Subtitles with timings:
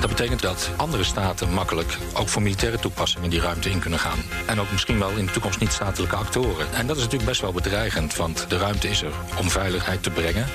[0.00, 4.18] Dat betekent dat andere staten makkelijk ook voor militaire toepassingen die ruimte in kunnen gaan.
[4.46, 6.72] En ook misschien wel in de toekomst niet-statelijke actoren.
[6.72, 10.10] En dat is natuurlijk best wel bedreigend, want de ruimte is er om veiligheid te
[10.10, 10.46] brengen.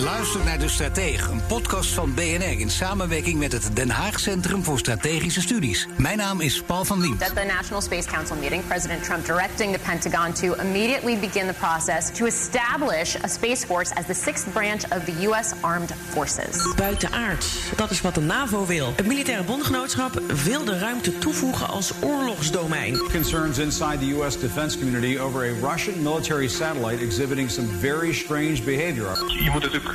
[0.00, 4.20] Je luistert naar De Stratege, een podcast van BNR in samenwerking met het Den Haag
[4.20, 5.86] Centrum voor Strategische Studies.
[5.96, 7.22] Mijn naam is Paul van Liemt.
[7.22, 11.52] At the National Space Council meeting, President Trump directing the Pentagon to immediately begin the
[11.52, 15.52] process to establish a Space Force as the sixth branch of the U.S.
[15.60, 16.74] Armed Forces.
[16.76, 17.46] Buitenaard,
[17.76, 18.92] dat is wat de NAVO wil.
[18.96, 22.98] Het militaire bondgenootschap wil de ruimte toevoegen als oorlogsdomein.
[23.12, 24.38] Concerns inside the U.S.
[24.38, 29.24] defense community over a Russian military satellite exhibiting some very strange behavior.
[29.44, 29.89] Je moet natuurlijk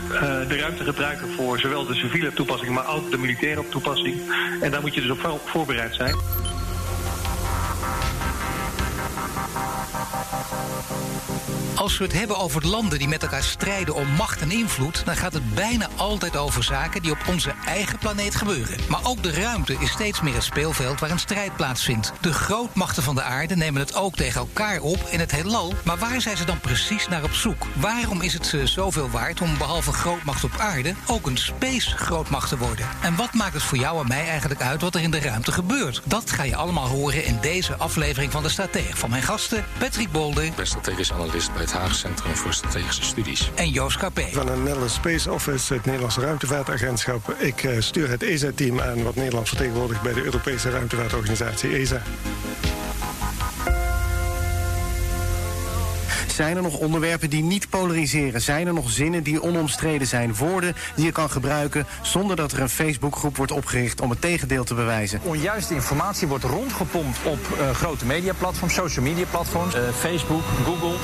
[0.47, 4.21] de ruimte gebruiken voor zowel de civiele toepassing, maar ook de militaire toepassing.
[4.61, 6.15] En daar moet je dus op voorbereid zijn.
[11.85, 15.15] Als we het hebben over landen die met elkaar strijden om macht en invloed, dan
[15.15, 18.79] gaat het bijna altijd over zaken die op onze eigen planeet gebeuren.
[18.89, 22.11] Maar ook de ruimte is steeds meer het speelveld waar een strijd plaatsvindt.
[22.21, 25.73] De grootmachten van de aarde nemen het ook tegen elkaar op in het heelal.
[25.83, 27.65] Maar waar zijn ze dan precies naar op zoek?
[27.73, 32.49] Waarom is het ze zoveel waard om behalve grootmacht op aarde ook een space grootmacht
[32.49, 32.87] te worden?
[33.01, 35.51] En wat maakt het voor jou en mij eigenlijk uit wat er in de ruimte
[35.51, 36.01] gebeurt?
[36.05, 38.97] Dat ga je allemaal horen in deze aflevering van de Stratege.
[38.97, 40.43] Van mijn gasten Patrick Bolder.
[40.43, 43.51] Ik strategisch analist bij het Haag Centrum voor Strategische Studies.
[43.55, 44.27] En Joost Capé.
[44.31, 47.35] Van het Nederlands Space Office, het Nederlandse Ruimtevaartagentschap.
[47.37, 52.01] Ik uh, stuur het ESA-team aan, wat Nederland vertegenwoordigt bij de Europese Ruimtevaartorganisatie ESA.
[56.35, 58.41] Zijn er nog onderwerpen die niet polariseren?
[58.41, 60.35] Zijn er nog zinnen die onomstreden zijn?
[60.35, 64.63] Woorden die je kan gebruiken zonder dat er een Facebookgroep wordt opgericht om het tegendeel
[64.63, 65.19] te bewijzen?
[65.23, 70.95] Onjuiste informatie wordt rondgepompt op uh, grote mediaplatforms, social media platforms, uh, Facebook, Google,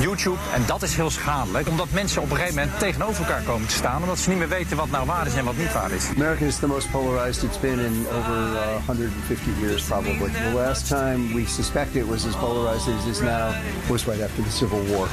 [0.00, 0.38] YouTube.
[0.54, 3.74] En dat is heel schadelijk, omdat mensen op een gegeven moment tegenover elkaar komen te
[3.74, 6.08] staan, omdat ze niet meer weten wat nou waar is en wat niet waar is.
[6.16, 10.30] America is the most polarized it's been in over uh, 150 years probably.
[10.30, 13.54] The last time we suspect it was as polarized as it is now
[13.88, 15.08] was right after the Civil War.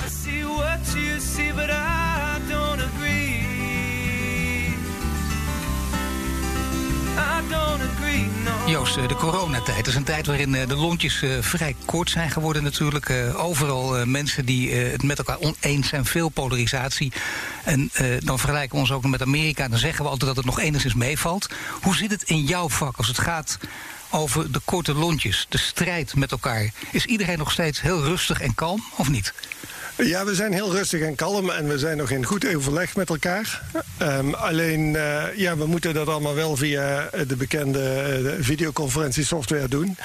[8.67, 13.09] Joost, de coronatijd is een tijd waarin de lontjes vrij kort zijn geworden natuurlijk.
[13.35, 17.11] Overal mensen die het met elkaar oneens zijn, veel polarisatie.
[17.63, 19.67] En dan vergelijken we ons ook nog met Amerika.
[19.67, 21.49] Dan zeggen we altijd dat het nog enigszins meevalt.
[21.81, 23.57] Hoe zit het in jouw vak als het gaat
[24.09, 26.71] over de korte lontjes, de strijd met elkaar?
[26.91, 29.33] Is iedereen nog steeds heel rustig en kalm of niet?
[29.97, 33.09] Ja, we zijn heel rustig en kalm en we zijn nog in goed overleg met
[33.09, 33.61] elkaar.
[34.01, 39.97] Um, alleen, uh, ja, we moeten dat allemaal wel via de bekende uh, videoconferentiesoftware doen.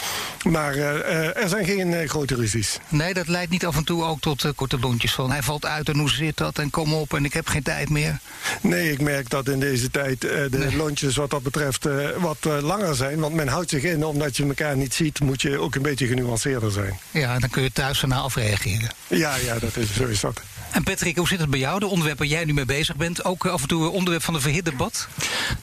[0.50, 2.78] Maar uh, er zijn geen grote ruzies.
[2.88, 5.30] Nee, dat leidt niet af en toe ook tot korte lontjes van...
[5.30, 7.90] hij valt uit en hoe zit dat en kom op en ik heb geen tijd
[7.90, 8.18] meer.
[8.60, 10.76] Nee, ik merk dat in deze tijd de nee.
[10.76, 11.88] lontjes wat dat betreft
[12.18, 13.18] wat langer zijn.
[13.18, 15.20] Want men houdt zich in, omdat je elkaar niet ziet...
[15.20, 16.98] moet je ook een beetje genuanceerder zijn.
[17.10, 18.90] Ja, dan kun je thuis erna afreageren.
[19.06, 20.42] Ja, ja, dat is, zo is dat.
[20.70, 21.78] En Patrick, hoe zit het bij jou?
[21.80, 24.40] De onderwerpen waar jij nu mee bezig bent, ook af en toe onderwerp van een
[24.40, 25.08] verhit debat?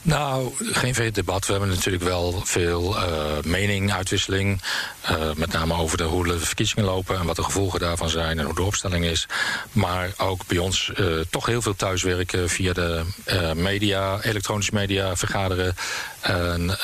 [0.02, 1.46] Nou, geen verhit debat.
[1.46, 3.04] We hebben natuurlijk wel veel uh,
[3.44, 4.62] meninguitwisseling.
[5.12, 8.40] Uh, met name over de, hoe de verkiezingen lopen en wat de gevolgen daarvan zijn
[8.40, 9.28] en hoe de opstelling is.
[9.72, 13.04] Maar ook bij ons uh, toch heel veel thuiswerken via de
[13.56, 15.76] media, elektronische media, vergaderen.
[16.22, 16.78] En,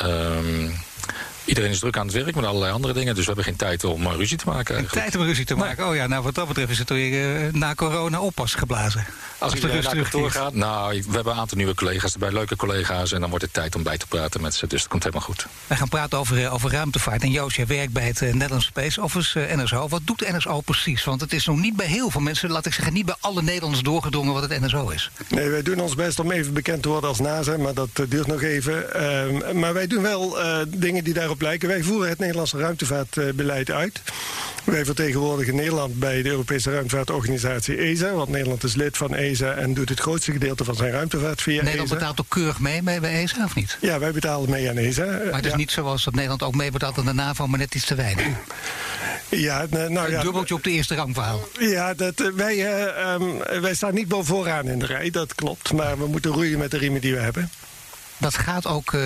[1.46, 3.16] Iedereen is druk aan het werk met allerlei andere dingen.
[3.16, 4.76] Dus we hebben geen tijd om uh, ruzie te maken.
[4.76, 5.08] Eigenlijk.
[5.08, 5.88] Tijd om ruzie te maken.
[5.88, 9.06] Oh ja, nou wat dat betreft is het weer uh, na corona oppas geblazen.
[9.38, 10.54] Als, Als iedereen naar kantoor gaat.
[10.54, 13.12] Nou, we hebben een aantal nieuwe collega's erbij, leuke collega's.
[13.12, 14.68] En dan wordt het tijd om bij te praten met ze.
[14.68, 15.48] Dus dat komt helemaal goed.
[15.68, 17.22] We gaan praten over, uh, over ruimtevaart.
[17.22, 19.88] En Joost, jij werkt bij het Netherlands Space Office, NSO.
[19.88, 21.04] Wat doet NSO precies?
[21.04, 23.42] Want het is nog niet bij heel veel mensen, laat ik zeggen, niet bij alle
[23.42, 25.12] Nederlanders doorgedrongen wat het NSO is.
[25.30, 28.28] Nee, wij doen ons best om even bekend te worden als NASA, maar dat duurt
[28.28, 28.94] nog even.
[28.94, 30.38] Ehm, maar wij doen wel
[30.68, 31.68] dingen die daarop lijken.
[31.68, 34.02] Wij voeren het Nederlandse ruimtevaartbeleid uit.
[34.64, 38.12] Wij vertegenwoordigen Nederland bij de Europese ruimtevaartorganisatie ESA.
[38.14, 41.62] Want Nederland is lid van ESA en doet het grootste gedeelte van zijn ruimtevaart via
[41.64, 41.98] Nederland ESA.
[42.00, 43.78] betaalt ook keurig mee bij ESA, of niet?
[43.82, 45.06] Ja, wij betalen mee aan ESA.
[45.06, 45.58] Maar het is ja.
[45.58, 48.26] niet zoals dat Nederland ook mee betaalt aan de NAVO, maar net iets te weinig.
[49.30, 50.18] Ja, nou ja.
[50.18, 51.48] Een dubbeltje op de eerste rang verhaal.
[51.60, 55.74] Ja, dat, wij, uh, um, wij staan niet boven vooraan in de rij, dat klopt.
[55.74, 57.50] Maar we moeten roeien met de riemen die we hebben.
[58.22, 59.02] Dat gaat ook, uh,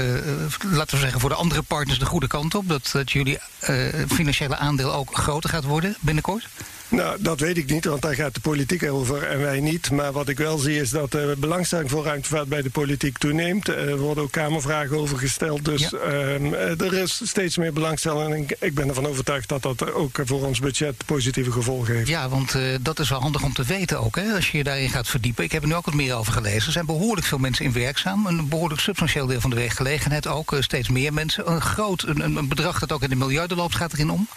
[0.72, 2.70] laten we zeggen, voor de andere partners de goede kant op.
[2.70, 3.40] Dat, dat jullie
[3.70, 6.48] uh, financiële aandeel ook groter gaat worden binnenkort?
[6.88, 9.92] Nou, dat weet ik niet, want daar gaat de politiek over en wij niet.
[9.92, 13.68] Maar wat ik wel zie is dat de belangstelling voor ruimtevaart bij de politiek toeneemt.
[13.68, 15.66] Er worden ook Kamervragen over gesteld.
[15.66, 18.52] Dus ehm, er is steeds meer belangstelling.
[18.52, 22.08] En ik ben ervan overtuigd dat dat ook voor ons budget positieve gevolgen heeft.
[22.08, 24.64] Ja, want uh, dat is wel handig om te weten ook, hè, als je je
[24.64, 25.44] daarin gaat verdiepen.
[25.44, 26.66] Ik heb er nu ook wat meer over gelezen.
[26.66, 28.26] Er zijn behoorlijk veel mensen in werkzaam.
[28.26, 30.52] Een behoorlijk substantieel deel van de werkgelegenheid ook.
[30.52, 31.52] Uh, steeds meer mensen.
[31.52, 34.28] Een groot een, een bedrag dat ook in de miljarden loopt gaat erin om.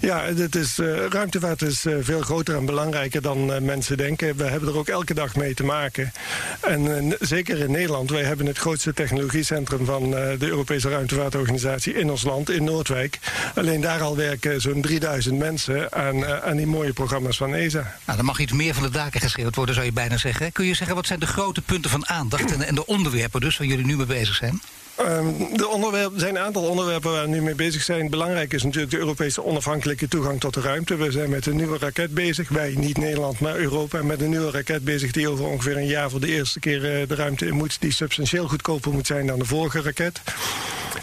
[0.00, 4.36] Ja, het is, uh, ruimtevaart is uh, veel groter en belangrijker dan uh, mensen denken.
[4.36, 6.12] We hebben er ook elke dag mee te maken.
[6.60, 12.22] En zeker in Nederland, wij hebben het grootste technologiecentrum van de Europese ruimtevaartorganisatie in ons
[12.22, 13.18] land, in Noordwijk.
[13.54, 17.96] Alleen daar al werken zo'n 3000 mensen aan, aan die mooie programma's van ESA.
[18.04, 20.52] Nou, dan mag iets meer van de daken geschreeuwd worden, zou je bijna zeggen.
[20.52, 23.58] Kun je zeggen, wat zijn de grote punten van aandacht en, en de onderwerpen dus
[23.58, 24.60] waar jullie nu mee bezig zijn?
[25.08, 28.10] Um, de er zijn een aantal onderwerpen waar we nu mee bezig zijn.
[28.10, 30.96] Belangrijk is natuurlijk de Europese onafhankelijke toegang tot de ruimte.
[30.96, 32.48] We zijn met een nieuwe raket bezig.
[32.48, 34.02] Wij, niet Nederland, maar Europa.
[34.02, 37.08] Met een nieuwe raket bezig die over ongeveer een jaar voor de eerste keer uh,
[37.08, 37.80] de ruimte in moet.
[37.80, 40.20] Die substantieel goedkoper moet zijn dan de vorige raket.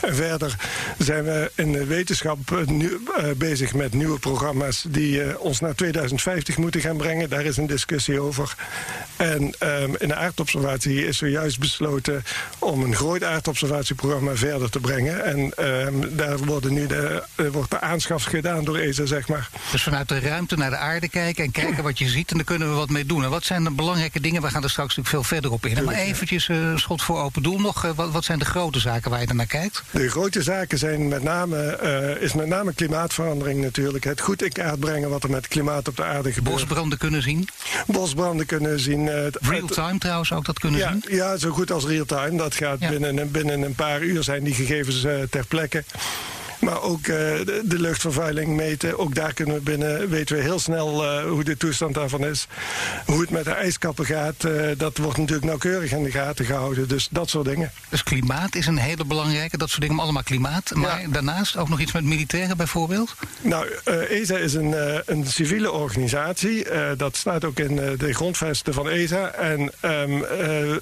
[0.02, 0.56] En verder
[0.98, 5.76] zijn we in de wetenschap nu, uh, bezig met nieuwe programma's die uh, ons naar
[5.76, 7.30] 2050 moeten gaan brengen.
[7.30, 8.56] Daar is een discussie over.
[9.16, 12.24] En um, in de aardobservatie is zojuist besloten
[12.60, 15.26] om een groot aardobservatieprogramma verder te brengen.
[15.26, 19.50] En um, daar worden nu de, wordt de aanschaf gedaan door ESA, zeg maar.
[19.72, 22.46] Dus vanuit de ruimte naar de aarde kijken en kijken wat je ziet en daar
[22.46, 23.24] kunnen we wat mee doen.
[23.24, 24.42] En wat zijn de belangrijke dingen?
[24.42, 25.84] We gaan er straks natuurlijk veel verder op in.
[25.84, 27.82] Maar eventjes een schot voor open doel nog.
[27.96, 29.77] wat, wat zijn de grote zaken waar je naar kijkt?
[29.92, 34.04] De grote zaken zijn met name, uh, is met name klimaatverandering natuurlijk.
[34.04, 36.56] Het goed in kaart brengen wat er met klimaat op de aarde gebeurt.
[36.56, 37.48] Bosbranden kunnen zien?
[37.88, 39.06] Bosbranden kunnen zien.
[39.06, 41.16] Uh, real-time trouwens ook dat kunnen ja, zien?
[41.16, 42.38] Ja, zo goed als real-time.
[42.38, 42.90] Dat gaat ja.
[42.90, 45.84] binnen, binnen een paar uur zijn die gegevens uh, ter plekke.
[46.60, 48.98] Maar ook uh, de, de, luchtvervuiling meten.
[48.98, 52.48] Ook daar kunnen we binnen, weten we heel snel uh, hoe de toestand daarvan is.
[53.06, 56.88] Hoe het met de ijskappen gaat, uh, dat wordt natuurlijk nauwkeurig in de gaten gehouden.
[56.88, 57.72] Dus dat soort dingen.
[57.90, 60.72] Dus klimaat is een hele belangrijke, dat soort dingen, allemaal klimaat.
[60.74, 61.08] Maar ja.
[61.08, 63.16] daarnaast ook nog iets met militairen bijvoorbeeld?
[63.42, 63.68] Nou,
[64.10, 64.76] ESA is een,
[65.06, 66.66] een civiele organisatie.
[66.98, 69.32] dat staat ook in de grondvesten van ESA.
[69.32, 70.24] En um,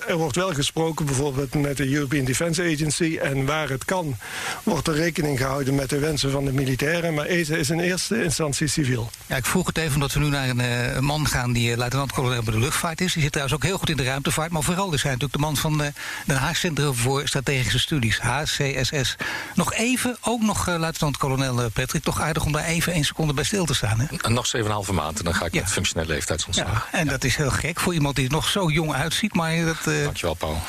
[0.07, 3.18] er wordt wel gesproken bijvoorbeeld met de European Defence Agency.
[3.22, 4.16] En waar het kan,
[4.63, 7.14] wordt er rekening gehouden met de wensen van de militairen.
[7.14, 9.10] Maar ESA is in eerste instantie civiel.
[9.28, 11.72] Ja, ik vroeg het even omdat we nu naar een, uh, een man gaan die
[11.72, 13.14] uh, luitenant-kolonel bij de luchtvaart is.
[13.14, 14.52] Die zit trouwens ook heel goed in de ruimtevaart.
[14.52, 15.88] Maar vooral is hij natuurlijk de man van uh,
[16.26, 19.16] Den Haag Centrum voor Strategische Studies, HCSS.
[19.56, 22.04] Nog even, ook nog luitenant-kolonel Patrick.
[22.04, 24.00] Toch aardig om daar even één seconde bij stil te staan.
[24.00, 24.30] Hè?
[24.30, 24.52] Nog
[24.88, 25.62] 7,5 maanden, dan ga ik ja.
[25.62, 26.88] met functionele leeftijdsontslag.
[26.92, 29.34] Ja, en dat is heel gek voor iemand die er nog zo jong uitziet.
[29.34, 30.62] Maar dat, Dankjewel, Paul.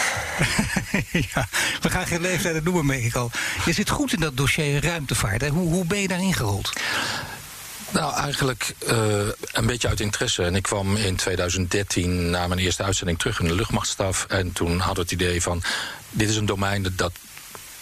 [1.35, 1.49] ja,
[1.81, 3.31] we gaan geen leeftijden noemen, merk ik al.
[3.65, 5.49] Je zit goed in dat dossier ruimtevaart.
[5.49, 6.73] Hoe, hoe ben je daarin gerold?
[7.91, 8.99] Nou, eigenlijk uh,
[9.53, 10.45] een beetje uit interesse.
[10.45, 14.27] En ik kwam in 2013 na mijn eerste uitzending terug in de luchtmachtstaf.
[14.29, 15.63] En toen hadden we het idee van,
[16.11, 17.13] dit is een domein dat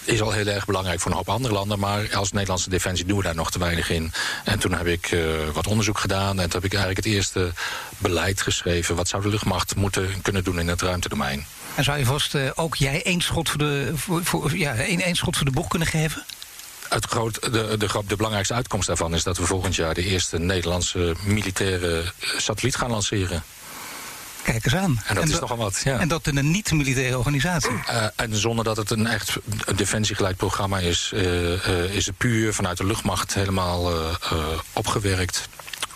[0.05, 1.79] is al heel erg belangrijk voor een hoop andere landen.
[1.79, 4.13] Maar als Nederlandse defensie doen we daar nog te weinig in.
[4.45, 6.41] En toen heb ik uh, wat onderzoek gedaan.
[6.41, 7.53] En toen heb ik eigenlijk het eerste
[7.99, 8.97] beleid geschreven.
[8.97, 11.47] Wat zou de luchtmacht moeten kunnen doen in het ruimtedomein?
[11.75, 15.01] En zou je vast uh, ook jij één schot voor de, voor, voor, ja, één,
[15.01, 16.25] één schot voor de boeg kunnen geven?
[16.95, 20.39] Het groot, de, de, de, belangrijkste uitkomst daarvan is dat we volgend jaar de eerste
[20.39, 22.05] Nederlandse militaire
[22.37, 23.43] satelliet gaan lanceren.
[24.43, 25.01] Kijk eens aan.
[25.07, 25.99] En dat en is nogal wat, ja.
[25.99, 27.71] En dat in een niet-militaire organisatie.
[27.71, 29.37] Uh, en zonder dat het een echt
[29.75, 33.93] defensiegeleid programma is, uh, uh, is het puur vanuit de luchtmacht helemaal
[34.73, 35.49] opgewerkt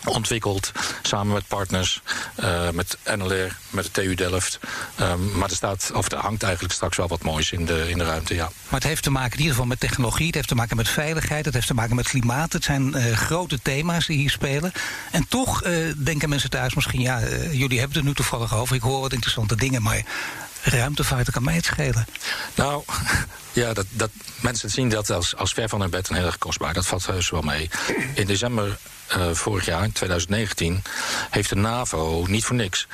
[0.05, 2.01] ontwikkeld samen met partners,
[2.39, 4.59] uh, met NLR, met de TU Delft.
[5.01, 7.97] Um, maar er staat, of er hangt eigenlijk straks wel wat moois in de, in
[7.97, 8.43] de ruimte, ja.
[8.43, 10.89] Maar het heeft te maken in ieder geval met technologie, het heeft te maken met
[10.89, 12.53] veiligheid, het heeft te maken met klimaat.
[12.53, 14.71] Het zijn uh, grote thema's die hier spelen.
[15.11, 18.75] En toch uh, denken mensen thuis misschien, ja, jullie hebben er nu toevallig over.
[18.75, 20.03] Ik hoor wat interessante dingen, maar
[20.63, 22.05] ruimtevaart kan mij het schelen.
[22.55, 22.83] Nou,
[23.53, 24.09] ja, dat, dat,
[24.41, 26.73] mensen zien dat als, als ver van hun bed en heel erg kostbaar.
[26.73, 27.69] Dat valt heus wel mee.
[28.13, 28.77] In december
[29.17, 30.83] uh, vorig jaar, in 2019,
[31.29, 32.87] heeft de NAVO niet voor niks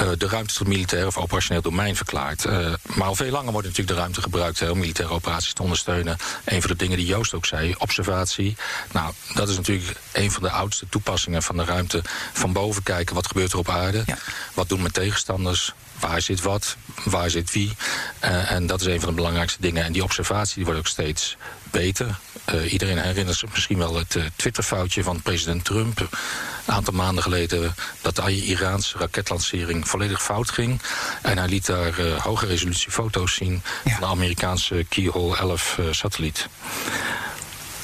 [0.00, 2.44] uh, de ruimte tot militair of operationeel domein verklaard.
[2.44, 5.62] Uh, maar al veel langer wordt natuurlijk de ruimte gebruikt hè, om militaire operaties te
[5.62, 6.16] ondersteunen.
[6.44, 8.56] Een van de dingen die Joost ook zei, observatie.
[8.92, 12.02] Nou, dat is natuurlijk een van de oudste toepassingen van de ruimte.
[12.32, 14.02] Van boven kijken, wat gebeurt er op aarde?
[14.06, 14.18] Ja.
[14.54, 15.74] Wat doen mijn tegenstanders?
[16.00, 16.76] Waar zit wat?
[17.04, 17.72] Waar zit wie?
[18.24, 19.84] Uh, en dat is een van de belangrijkste dingen.
[19.84, 21.36] En die observatie die wordt ook steeds
[21.70, 22.18] beter.
[22.54, 26.00] Uh, iedereen herinnert zich misschien wel het uh, Twitterfoutje van president Trump.
[26.00, 30.80] Een aantal maanden geleden dat de Iraanse raketlancering volledig fout ging.
[31.22, 33.90] En hij liet daar uh, hoge resolutie foto's zien ja.
[33.90, 36.48] van de Amerikaanse Keyhole 11 satelliet.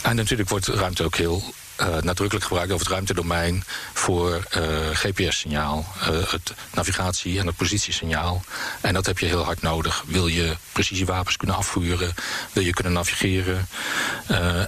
[0.03, 4.63] En natuurlijk wordt ruimte ook heel uh, nadrukkelijk gebruikt over het ruimtedomein voor uh,
[4.93, 8.43] GPS-signaal, uh, het navigatie- en het positiesignaal.
[8.81, 10.05] En dat heb je heel hard nodig.
[10.07, 12.15] Wil je precisiewapens kunnen afvuren,
[12.53, 13.69] wil je kunnen navigeren.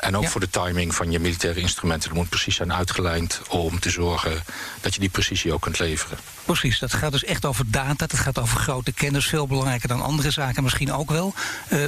[0.00, 0.28] en ook ja.
[0.28, 2.08] voor de timing van je militaire instrumenten.
[2.08, 4.42] Dat moet precies zijn uitgelijnd om te zorgen
[4.80, 6.18] dat je die precisie ook kunt leveren.
[6.44, 8.06] Precies, dat gaat dus echt over data.
[8.06, 11.34] Dat gaat over grote kennis, veel belangrijker dan andere zaken misschien ook wel.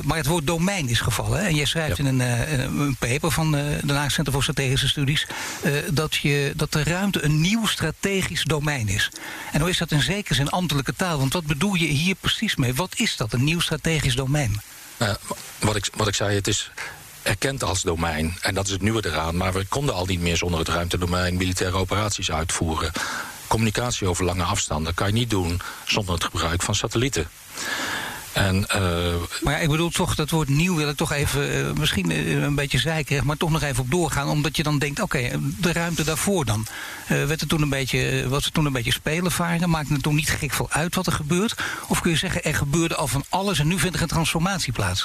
[0.04, 1.38] maar het woord domein is gevallen.
[1.38, 1.46] Hè?
[1.46, 2.04] En jij schrijft ja.
[2.04, 3.50] in een, een paper van
[3.82, 8.44] de Haag Center voor Strategische Studies uh, dat, je, dat de ruimte een nieuw strategisch
[8.44, 9.10] domein is.
[9.52, 11.18] En hoe is dat in zekere zin ambtelijke taal?
[11.18, 12.74] Want wat bedoel je hier precies mee?
[12.74, 14.60] Wat is dat, een nieuw strategisch domein?
[14.98, 15.14] Uh,
[15.58, 16.70] wat, ik, wat ik zei, het is
[17.22, 18.36] erkend als domein.
[18.40, 19.36] En dat is het nieuwe eraan.
[19.36, 22.92] Maar we konden al niet meer zonder het ruimtedomein militaire operaties uitvoeren.
[23.46, 27.28] Communicatie over lange afstanden kan je niet doen zonder het gebruik van satellieten.
[28.32, 32.10] En, uh, maar ik bedoel toch, dat woord nieuw wil ik toch even, uh, misschien
[32.10, 34.28] uh, een beetje zeikerig, maar toch nog even op doorgaan.
[34.28, 36.66] Omdat je dan denkt, oké, okay, de ruimte daarvoor dan.
[37.06, 39.70] werd het toen een beetje, was het toen een beetje spelenvaren?
[39.70, 41.54] Maakte het toen niet gek veel uit wat er gebeurt?
[41.88, 44.72] Of kun je zeggen, er gebeurde al van alles en nu vindt er een transformatie
[44.72, 45.04] plaats?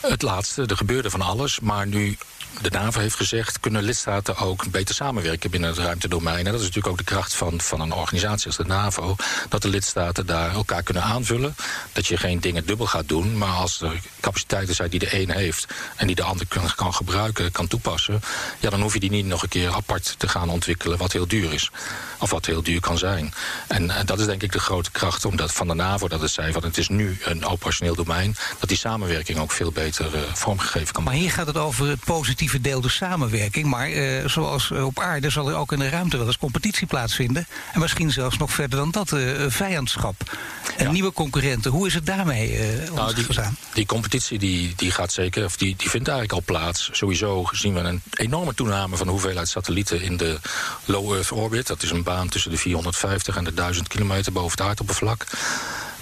[0.00, 2.16] Het laatste, er gebeurde van alles, maar nu
[2.62, 6.46] de NAVO heeft gezegd, kunnen lidstaten ook beter samenwerken binnen het ruimtedomein.
[6.46, 9.16] En dat is natuurlijk ook de kracht van, van een organisatie als de NAVO.
[9.48, 11.56] Dat de lidstaten daar elkaar kunnen aanvullen.
[11.92, 13.38] Dat je geen dingen dubbel gaat doen.
[13.38, 16.94] Maar als er capaciteiten zijn die de een heeft en die de ander kan, kan
[16.94, 18.20] gebruiken, kan toepassen.
[18.58, 21.26] Ja, dan hoef je die niet nog een keer apart te gaan ontwikkelen, wat heel
[21.26, 21.70] duur is.
[22.18, 23.34] Of wat heel duur kan zijn.
[23.66, 26.30] En, en dat is denk ik de grote kracht omdat van de NAVO dat het
[26.30, 28.36] zei van het is nu een operationeel domein.
[28.58, 31.04] Dat die samenwerking ook veel beter uh, vormgegeven kan worden.
[31.04, 33.66] Maar hier gaat het over het positieve verdeelde samenwerking.
[33.66, 37.46] Maar uh, zoals op aarde zal er ook in de ruimte wel eens competitie plaatsvinden.
[37.72, 40.36] En misschien zelfs nog verder dan dat, uh, vijandschap.
[40.76, 40.90] En ja.
[40.90, 41.70] nieuwe concurrenten.
[41.70, 43.26] Hoe is het daarmee uh, nou, die,
[43.72, 46.88] die, competitie die, die gaat zeker, of die, die vindt eigenlijk al plaats.
[46.92, 50.38] Sowieso zien we een enorme toename van de hoeveelheid satellieten in de
[50.84, 51.66] low Earth orbit.
[51.66, 55.26] Dat is een baan tussen de 450 en de 1000 kilometer boven het aardoppervlak.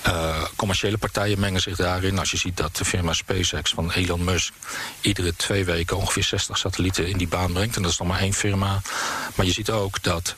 [0.06, 2.18] Uh, commerciële partijen mengen zich daarin.
[2.18, 4.52] Als je ziet dat de firma SpaceX van Elon Musk
[5.00, 7.76] iedere twee weken ongeveer 60 satellieten in die baan brengt.
[7.76, 8.80] En dat is nog maar één firma.
[9.34, 10.34] Maar je ziet ook dat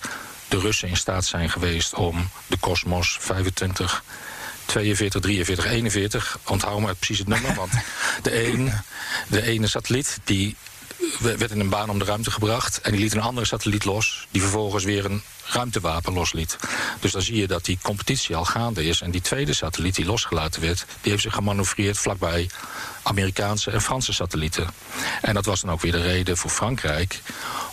[0.48, 4.02] de Russen in staat zijn geweest om de Cosmos 25
[4.66, 6.38] 42, 43, 41.
[6.44, 7.54] Onthoud maar precies het nummer.
[7.54, 7.72] Want
[8.22, 8.72] de, een,
[9.28, 10.56] de ene satelliet die
[11.20, 12.80] werd in een baan om de ruimte gebracht.
[12.80, 14.26] En die liet een andere satelliet los.
[14.30, 16.56] Die vervolgens weer een ruimtewapen losliet.
[17.00, 19.00] Dus dan zie je dat die competitie al gaande is.
[19.00, 22.50] En die tweede satelliet die losgelaten werd, die heeft zich gemanoeuvreerd vlakbij
[23.02, 24.68] Amerikaanse en Franse satellieten.
[25.22, 27.20] En dat was dan ook weer de reden voor Frankrijk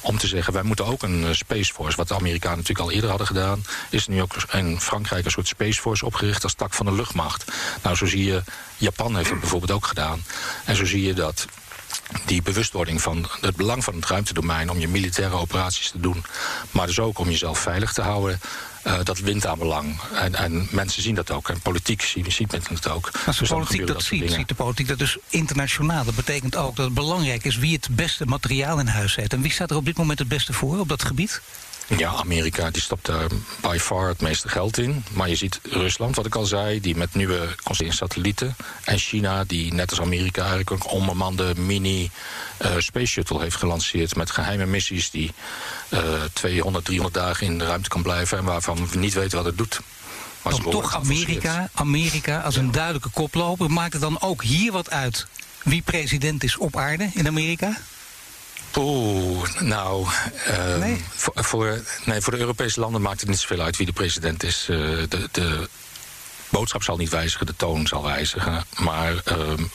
[0.01, 1.97] om te zeggen: wij moeten ook een Space Force.
[1.97, 5.47] Wat de Amerikanen natuurlijk al eerder hadden gedaan, is nu ook in Frankrijk een soort
[5.47, 7.51] Space Force opgericht als tak van de luchtmacht.
[7.81, 8.43] Nou, zo zie je,
[8.77, 10.23] Japan heeft het bijvoorbeeld ook gedaan.
[10.65, 11.45] En zo zie je dat
[12.25, 16.23] die bewustwording van het belang van het ruimtedomein om je militaire operaties te doen,
[16.71, 18.39] maar dus ook om jezelf veilig te houden.
[18.87, 19.99] Uh, dat wint aan belang.
[20.13, 21.49] En, en, mensen zien dat ook.
[21.49, 23.11] En politiek ziet, ziet men het ook.
[23.25, 26.03] Als de dus politiek dat, dat ziet, ziet de politiek dat dus internationaal.
[26.03, 29.33] Dat betekent ook dat het belangrijk is wie het beste materiaal in huis heeft.
[29.33, 31.41] En wie staat er op dit moment het beste voor op dat gebied?
[31.87, 33.27] Ja, Amerika die stopt daar
[33.61, 35.03] by far het meeste geld in.
[35.11, 37.55] Maar je ziet Rusland, wat ik al zei, die met nieuwe
[37.89, 38.55] satellieten.
[38.83, 42.11] En China, die net als Amerika eigenlijk een onbemande mini
[42.61, 44.15] uh, space shuttle heeft gelanceerd.
[44.15, 45.31] Met geheime missies die
[45.89, 45.99] uh,
[46.33, 48.37] 200, 300 dagen in de ruimte kan blijven.
[48.37, 49.79] En waarvan we niet weten wat het doet.
[50.41, 53.71] Maar dan toch Amerika, Amerika als een duidelijke koploper.
[53.71, 55.27] Maakt het dan ook hier wat uit
[55.63, 57.77] wie president is op aarde in Amerika?
[58.77, 60.07] Oeh, nou,
[60.47, 61.03] uh, nee?
[61.09, 64.43] Voor, voor, nee, voor de Europese landen maakt het niet zoveel uit wie de president
[64.43, 64.67] is.
[64.69, 64.77] Uh,
[65.09, 65.69] de, de
[66.53, 68.63] boodschap zal niet wijzigen, de toon zal wijzigen.
[68.77, 69.21] Maar uh,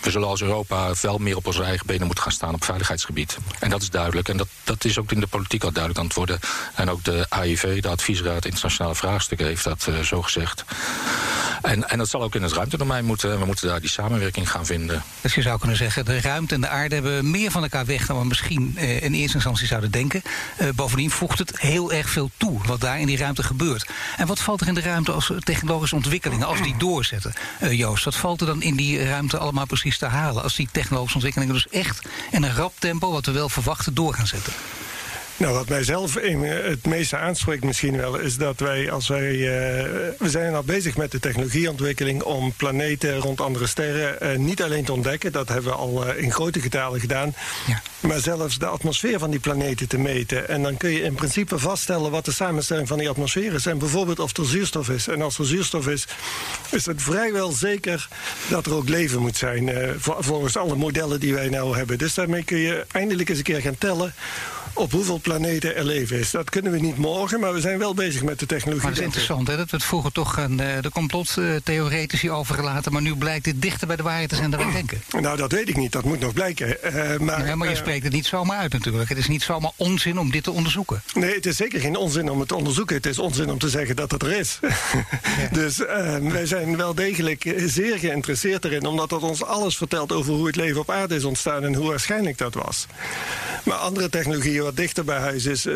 [0.00, 3.38] we zullen als Europa wel meer op onze eigen benen moeten gaan staan op veiligheidsgebied.
[3.58, 4.28] En dat is duidelijk.
[4.28, 6.38] En dat, dat is ook in de politiek al duidelijk aan het worden.
[6.74, 10.64] En ook de AIV, de Adviesraad Internationale Vraagstukken, heeft dat uh, zo gezegd.
[11.62, 13.32] En, en dat zal ook in het ruimtedomein moeten.
[13.32, 15.02] En we moeten daar die samenwerking gaan vinden.
[15.20, 18.06] Dus je zou kunnen zeggen, de ruimte en de aarde hebben meer van elkaar weg
[18.06, 20.22] dan we misschien uh, in eerste instantie zouden denken.
[20.60, 23.86] Uh, bovendien voegt het heel erg veel toe wat daar in die ruimte gebeurt.
[24.16, 27.32] En wat valt er in de ruimte als technologische ontwikkelingen, als doorzetten?
[27.62, 30.68] Uh, Joost, wat valt er dan in die ruimte allemaal precies te halen als die
[30.72, 34.52] technologische ontwikkelingen dus echt in een rap tempo, wat we wel verwachten, door gaan zetten?
[35.38, 39.32] Nou, wat mij zelf het meeste aanspreekt misschien wel, is dat wij als wij.
[39.32, 39.48] Uh,
[40.18, 44.84] we zijn al bezig met de technologieontwikkeling om planeten rond andere sterren uh, niet alleen
[44.84, 47.34] te ontdekken, dat hebben we al uh, in grote getalen gedaan,
[47.66, 47.82] ja.
[48.00, 50.48] maar zelfs de atmosfeer van die planeten te meten.
[50.48, 53.66] En dan kun je in principe vaststellen wat de samenstelling van die atmosfeer is.
[53.66, 55.08] En bijvoorbeeld of er zuurstof is.
[55.08, 56.06] En als er zuurstof is,
[56.70, 58.08] is het vrijwel zeker
[58.48, 61.98] dat er ook leven moet zijn, volgens alle modellen die wij nou hebben.
[61.98, 64.14] Dus daarmee kun je eindelijk eens een keer gaan tellen
[64.78, 66.30] op hoeveel planeten er leven is.
[66.30, 68.82] Dat kunnen we niet morgen, maar we zijn wel bezig met de technologie.
[68.82, 69.56] Maar dat is interessant, hè?
[69.56, 73.86] Dat we het vroeger toch aan uh, de complottheoretici overgelaten, maar nu blijkt dit dichter
[73.86, 75.02] bij de waarheid te zijn dan wij denken.
[75.28, 75.92] Nou, dat weet ik niet.
[75.92, 76.76] Dat moet nog blijken.
[76.84, 79.08] Uh, maar, maar je spreekt het niet zomaar uit natuurlijk.
[79.08, 81.02] Het is niet zomaar onzin om dit te onderzoeken.
[81.14, 82.96] Nee, het is zeker geen onzin om het te onderzoeken.
[82.96, 84.58] Het is onzin om te zeggen dat het er is.
[85.38, 85.48] Ja.
[85.52, 90.32] dus uh, wij zijn wel degelijk zeer geïnteresseerd erin, omdat dat ons alles vertelt over
[90.32, 92.86] hoe het leven op aarde is ontstaan en hoe waarschijnlijk dat was.
[93.64, 95.74] Maar andere technologieën dichter bij huis is, uh,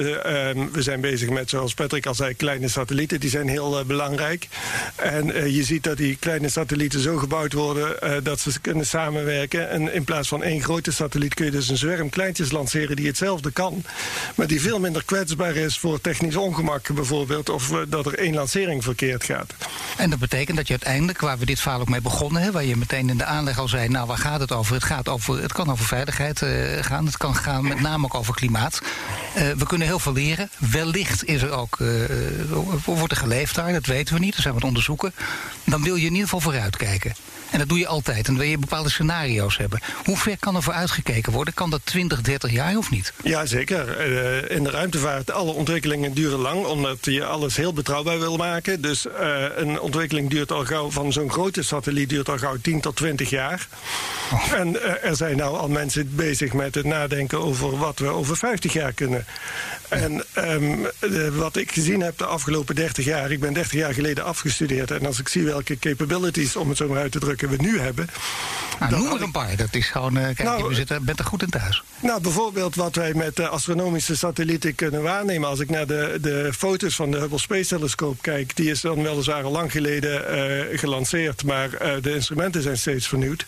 [0.49, 3.21] um, we zijn bezig met, zoals Patrick al zei, kleine satellieten.
[3.21, 4.49] Die zijn heel uh, belangrijk.
[4.97, 9.71] En uh, je ziet dat die kleine satellieten zo gebouwd worden dat ze kunnen samenwerken.
[9.71, 13.07] En in plaats van één grote satelliet kun je dus een zwerm kleintjes lanceren die
[13.07, 13.85] hetzelfde kan.
[14.35, 17.49] Maar die veel minder kwetsbaar is voor technisch ongemak bijvoorbeeld.
[17.49, 19.55] Of dat er één lancering verkeerd gaat.
[19.97, 22.65] En dat betekent dat je uiteindelijk, waar we dit verhaal ook mee begonnen, hè, waar
[22.65, 24.75] je meteen in de aanleg al zei, nou waar gaat het over?
[24.75, 26.39] Het, gaat over, het kan over veiligheid
[26.81, 27.07] gaan.
[27.07, 28.72] Het kan gaan met name ook over klimaat.
[28.81, 30.51] Uh, we kunnen heel veel leren.
[30.59, 31.89] Wellicht is er ook, uh,
[32.85, 34.33] wordt er geleefd daar, dat weten we niet.
[34.33, 35.15] Dat zijn we het onderzoeken.
[35.65, 37.15] Dan wil je in ieder geval vooruitkijken.
[37.53, 38.17] En dat doe je altijd.
[38.17, 39.81] En dan wil je bepaalde scenario's hebben.
[40.05, 41.55] Hoe ver kan er vooruitgekeken worden?
[41.55, 43.13] Kan dat 20, 30 jaar of niet?
[43.25, 44.11] Ja, zeker.
[44.11, 48.81] Uh, in de ruimtevaart, alle ontwikkelingen duren lang, omdat je alles heel betrouwbaar wil maken.
[48.81, 52.81] Dus uh, een ontwikkeling duurt al gauw, van zo'n grote satelliet duurt al gauw 10
[52.81, 53.69] tot 20 jaar.
[54.33, 54.53] Oh.
[54.53, 58.37] En uh, er zijn nou al mensen bezig met het nadenken over wat we over
[58.37, 59.27] 50 jaar kunnen.
[59.89, 63.95] En um, de, wat ik gezien heb de afgelopen 30 jaar, ik ben 30 jaar
[63.95, 64.91] geleden afgestudeerd.
[64.91, 67.79] En als ik zie welke capabilities, om het zo maar uit te drukken, we nu
[67.79, 68.09] hebben.
[68.79, 69.57] Nou, noem er een paar.
[69.57, 71.83] Dat is gewoon, uh, kijk, nou, je zit, bent er goed in thuis.
[72.01, 75.49] Nou, bijvoorbeeld wat wij met de astronomische satellieten kunnen waarnemen.
[75.49, 79.03] Als ik naar de, de foto's van de Hubble Space Telescope kijk, die is dan
[79.03, 80.25] weliswaar al lang geleden
[80.71, 81.71] uh, gelanceerd, maar
[82.01, 83.47] de instrumenten zijn steeds vernieuwd.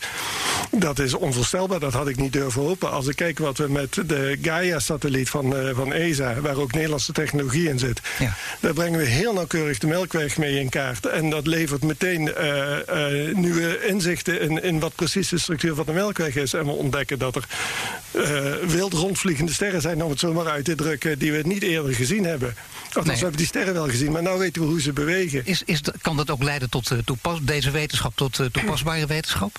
[0.70, 2.90] Dat is onvoorstelbaar, dat had ik niet durven hopen.
[2.90, 7.68] Als ik kijk wat we met de Gaia-satelliet van, van ESA, waar ook Nederlandse technologie
[7.68, 8.36] in zit, ja.
[8.60, 11.06] daar brengen we heel nauwkeurig de Melkweg mee in kaart.
[11.06, 12.32] En dat levert meteen
[13.34, 16.52] nieuwe inzichten in, in wat precies de structuur van de Melkweg is.
[16.52, 17.48] En we ontdekken dat er
[18.66, 21.94] wild rondvliegende sterren zijn, om het zo maar uit te drukken, die we niet eerder
[21.94, 22.54] gezien hebben.
[22.84, 23.14] Althans, nee.
[23.16, 25.46] we hebben die sterren wel gezien, maar nu weten we hoe ze bewegen.
[25.46, 29.58] Is, is, kan dat ook leiden tot toepas, deze wetenschap tot toepasbare wetenschap?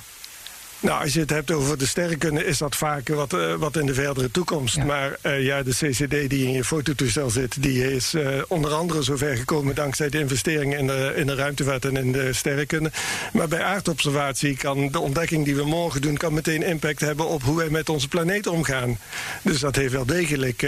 [0.80, 3.86] Nou, als je het hebt over de sterrenkunde, is dat vaak wat, uh, wat in
[3.86, 4.76] de verdere toekomst.
[4.76, 4.86] Ja.
[4.86, 9.02] Maar uh, ja, de CCD die in je fototoestel zit, die is uh, onder andere
[9.02, 12.92] zover gekomen dankzij de investeringen in de, in de ruimtevaart en in de sterrenkunde.
[13.34, 17.44] Maar bij aardobservatie kan de ontdekking die we morgen doen, kan meteen impact hebben op
[17.44, 18.98] hoe wij met onze planeet omgaan.
[19.42, 20.62] Dus dat heeft wel degelijk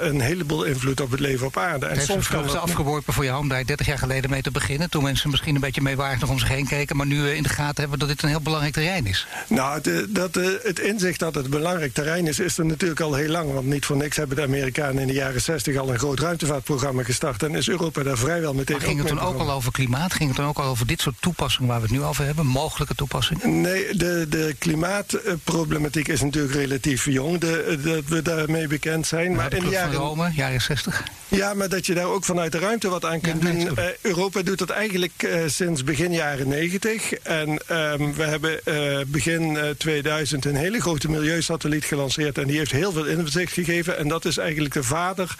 [0.00, 1.86] een heleboel invloed op het leven op aarde.
[1.86, 4.90] En soms kan het afgeworpen voor je hand bij 30 jaar geleden mee te beginnen.
[4.90, 7.48] Toen mensen misschien een beetje meewarig nog om zich heen keken, maar nu in de
[7.48, 9.19] gaten hebben dat dit een heel belangrijk terrein is.
[9.48, 13.28] Nou, het, dat, het inzicht dat het belangrijk terrein is, is er natuurlijk al heel
[13.28, 13.52] lang.
[13.52, 17.02] Want niet voor niks hebben de Amerikanen in de jaren 60 al een groot ruimtevaartprogramma
[17.02, 17.42] gestart.
[17.42, 18.76] En is Europa daar vrijwel meteen.
[18.76, 20.12] Maar ging het toen ook al over klimaat?
[20.12, 22.46] Ging het toen ook al over dit soort toepassingen waar we het nu over hebben?
[22.46, 23.60] Mogelijke toepassingen?
[23.60, 27.38] Nee, de, de klimaatproblematiek is natuurlijk relatief jong.
[27.38, 29.28] Dat we daarmee bekend zijn.
[29.28, 29.94] Maar, maar in de jaren.
[29.94, 31.02] Rome, jaren 60?
[31.28, 33.60] Ja, maar dat je daar ook vanuit de ruimte wat aan kunt ja, doen.
[33.60, 37.12] Uh, Europa doet dat eigenlijk uh, sinds begin jaren 90.
[37.12, 42.38] En um, we hebben uh, begin 2000 een hele grote milieusatelliet gelanceerd.
[42.38, 43.98] En die heeft heel veel inzicht gegeven.
[43.98, 45.36] En dat is eigenlijk de vader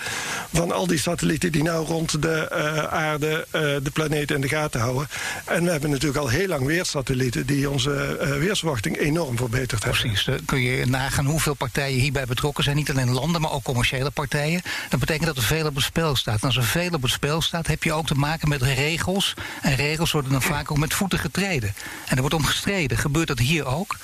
[0.52, 2.50] van al die satellieten die nou rond de
[2.90, 3.46] aarde
[3.82, 5.08] de planeet in de gaten houden.
[5.44, 10.00] En we hebben natuurlijk al heel lang weersatellieten die onze weersverwachting enorm verbeterd hebben.
[10.00, 10.24] Precies.
[10.24, 12.76] Dan kun je nagaan hoeveel partijen hierbij betrokken zijn.
[12.76, 14.62] Niet alleen landen, maar ook commerciële partijen.
[14.88, 16.40] Dat betekent dat er veel op het spel staat.
[16.40, 19.34] En als er veel op het spel staat, heb je ook te maken met regels.
[19.62, 21.74] En regels worden dan vaak ook met voeten getreden.
[22.06, 22.98] En er wordt om gestreden.
[22.98, 23.96] Gebeurt dat hier ook?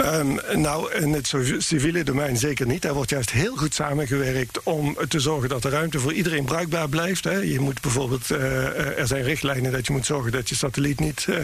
[0.00, 2.82] Um, nou, in het civiele domein zeker niet.
[2.82, 6.88] Daar wordt juist heel goed samengewerkt om te zorgen dat de ruimte voor iedereen bruikbaar
[6.88, 7.24] blijft.
[7.24, 7.36] Hè.
[7.36, 11.26] Je moet bijvoorbeeld, uh, er zijn richtlijnen dat je moet zorgen dat je satelliet niet
[11.28, 11.36] uh,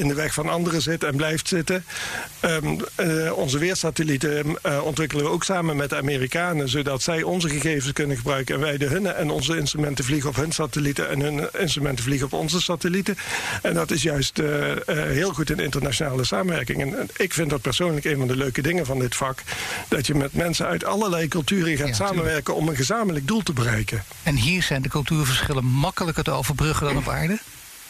[0.00, 1.84] in de weg van anderen zit en blijft zitten.
[2.40, 8.16] Uh, onze weersatellieten ontwikkelen we ook samen met de Amerikanen, zodat zij onze gegevens kunnen
[8.16, 9.10] gebruiken en wij de hunne.
[9.10, 13.16] En onze instrumenten vliegen op hun satellieten en hun instrumenten vliegen op onze satellieten.
[13.62, 14.40] En dat is juist
[14.86, 16.80] heel goed in internationale samenwerking.
[16.80, 19.42] En ik vind dat persoonlijk een van de leuke dingen van dit vak.
[19.88, 22.64] Dat je met mensen uit allerlei culturen gaat ja, samenwerken tuurlijk.
[22.64, 24.04] om een gezamenlijk doel te bereiken.
[24.22, 27.38] En hier zijn de cultuurverschillen makkelijker te overbruggen dan op aarde?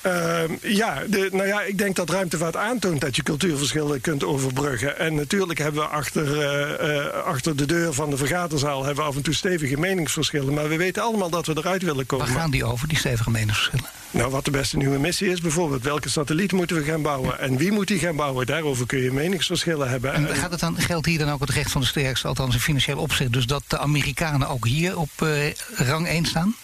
[0.06, 4.98] Uh, ja, de, nou ja, ik denk dat ruimtevaart aantoont dat je cultuurverschillen kunt overbruggen.
[4.98, 9.11] En natuurlijk hebben we achter, uh, uh, achter de deur van de vergaderzaal hebben we
[9.11, 10.54] af en toe stevige meningsverschillen.
[10.54, 12.26] Maar we weten allemaal dat we eruit willen komen.
[12.26, 13.88] Waar gaan die over, die stevige meningsverschillen?
[14.11, 15.82] Nou, wat de beste nieuwe missie is bijvoorbeeld.
[15.82, 17.38] Welke satelliet moeten we gaan bouwen?
[17.38, 18.46] En wie moet die gaan bouwen?
[18.46, 20.12] Daarover kun je meningsverschillen hebben.
[20.12, 22.61] En gaat het dan, geldt hier dan ook het recht van de sterkste, althans in
[22.61, 26.54] financieel opzicht, dus dat de Amerikanen ook hier op uh, rang 1 staan?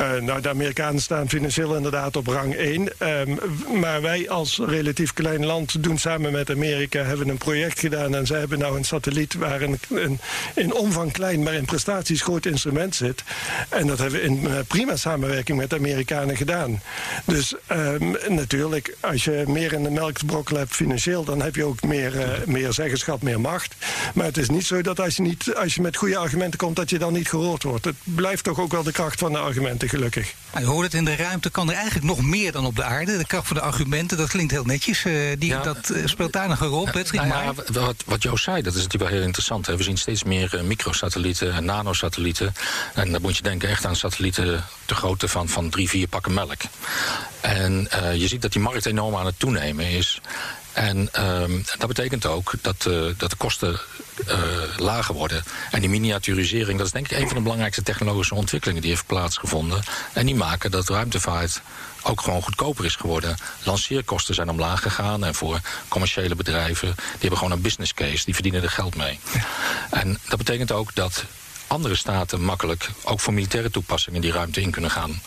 [0.00, 2.88] Uh, nou, de Amerikanen staan financieel inderdaad op rang 1.
[2.98, 3.38] Um,
[3.80, 7.02] maar wij als relatief klein land doen samen met Amerika...
[7.02, 9.34] hebben een project gedaan en zij hebben nou een satelliet...
[9.34, 10.20] waar een, een
[10.54, 13.24] in omvang klein, maar in prestaties groot instrument zit.
[13.68, 16.82] En dat hebben we in uh, prima samenwerking met de Amerikanen gedaan.
[17.24, 21.24] Dus um, natuurlijk, als je meer in de melk te brokkelen hebt financieel...
[21.24, 23.74] dan heb je ook meer, uh, meer zeggenschap, meer macht.
[24.14, 26.76] Maar het is niet zo dat als je, niet, als je met goede argumenten komt...
[26.76, 27.84] dat je dan niet gehoord wordt.
[27.84, 30.34] Het blijft toch ook wel de kracht van de argumenten gelukkig.
[30.52, 32.84] Nou, je hoort het in de ruimte kan er eigenlijk nog meer dan op de
[32.84, 33.18] aarde.
[33.18, 35.04] De kracht van de argumenten, dat klinkt heel netjes.
[35.04, 37.20] Uh, die, ja, dat uh, speelt daar nog een rol, Patrick.
[37.20, 39.66] Nou ja, wat, wat Joost zei, dat is natuurlijk wel heel interessant.
[39.66, 39.76] Hè.
[39.76, 42.54] We zien steeds meer uh, microsatellieten en nanosatellieten.
[42.94, 46.34] En dan moet je denken echt aan satellieten de grootte van, van drie, vier pakken
[46.34, 46.60] melk.
[47.40, 50.20] En je ziet dat die markt enorm aan het toenemen is.
[50.72, 51.08] En
[51.42, 53.80] um, dat betekent ook dat, uh, dat de kosten
[54.28, 54.38] uh,
[54.76, 55.42] lager worden.
[55.70, 59.06] En die miniaturisering, dat is denk ik een van de belangrijkste technologische ontwikkelingen die heeft
[59.06, 59.82] plaatsgevonden.
[60.12, 61.60] En die maken dat ruimtevaart
[62.02, 63.36] ook gewoon goedkoper is geworden.
[63.62, 65.24] Lanceerkosten zijn omlaag gegaan.
[65.24, 68.24] En voor commerciële bedrijven, die hebben gewoon een business case.
[68.24, 69.18] Die verdienen er geld mee.
[69.90, 71.24] En dat betekent ook dat
[71.66, 75.20] andere staten makkelijk ook voor militaire toepassingen die ruimte in kunnen gaan.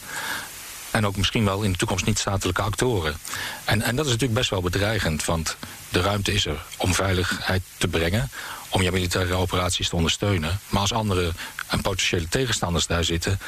[0.94, 3.18] En ook misschien wel in de toekomst niet-statelijke actoren.
[3.64, 5.58] En, en dat is natuurlijk best wel bedreigend, want
[5.90, 8.30] de ruimte is er om veiligheid te brengen,
[8.70, 10.60] om je militaire operaties te ondersteunen.
[10.70, 11.32] Maar als andere
[11.68, 13.40] en potentiële tegenstanders daar zitten,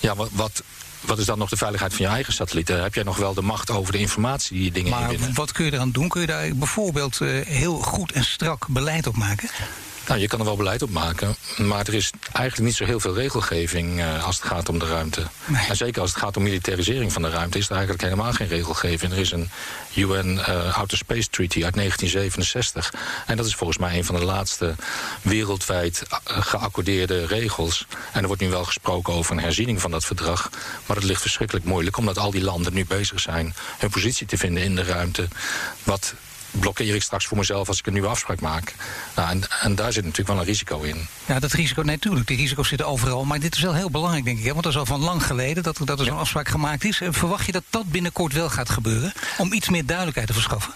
[0.00, 0.62] ja, wat, wat
[1.00, 2.82] wat is dan nog de veiligheid van je eigen satellieten?
[2.82, 5.34] Heb jij nog wel de macht over de informatie die je dingen maar inwinnen?
[5.34, 6.08] wat kun je eraan doen?
[6.08, 9.48] Kun je daar bijvoorbeeld uh, heel goed en strak beleid op maken?
[10.08, 13.00] Nou, je kan er wel beleid op maken, maar er is eigenlijk niet zo heel
[13.00, 15.22] veel regelgeving uh, als het gaat om de ruimte.
[15.44, 15.66] Nee.
[15.68, 18.48] En zeker als het gaat om militarisering van de ruimte, is er eigenlijk helemaal geen
[18.48, 19.12] regelgeving.
[19.12, 19.50] Er is een
[19.94, 22.94] UN uh, Outer Space Treaty uit 1967.
[23.26, 24.74] En dat is volgens mij een van de laatste
[25.22, 27.86] wereldwijd geaccordeerde regels.
[28.12, 30.50] En er wordt nu wel gesproken over een herziening van dat verdrag.
[30.86, 34.38] Maar dat ligt verschrikkelijk moeilijk, omdat al die landen nu bezig zijn hun positie te
[34.38, 35.28] vinden in de ruimte.
[35.84, 36.14] Wat
[36.50, 38.74] blokkeer ik straks voor mezelf als ik een nieuwe afspraak maak.
[39.16, 41.08] Nou, en, en, daar zit natuurlijk wel een risico in.
[41.26, 42.26] Ja, dat risico, nee, natuurlijk.
[42.26, 43.24] Die risico's zitten overal.
[43.24, 44.44] Maar dit is wel heel belangrijk, denk ik.
[44.44, 44.50] Hè?
[44.50, 46.20] Want dat is al van lang geleden dat, dat er zo'n ja.
[46.20, 47.00] afspraak gemaakt is.
[47.08, 49.12] Verwacht je dat dat binnenkort wel gaat gebeuren?
[49.38, 50.72] Om iets meer duidelijkheid te verschaffen?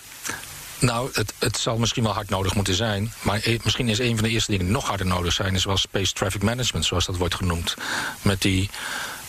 [0.79, 3.13] Nou, het, het zal misschien wel hard nodig moeten zijn.
[3.23, 5.55] Maar e misschien is een van de eerste dingen die nog harder nodig zijn...
[5.55, 7.75] is wel Space Traffic Management, zoals dat wordt genoemd.
[8.23, 8.71] Met die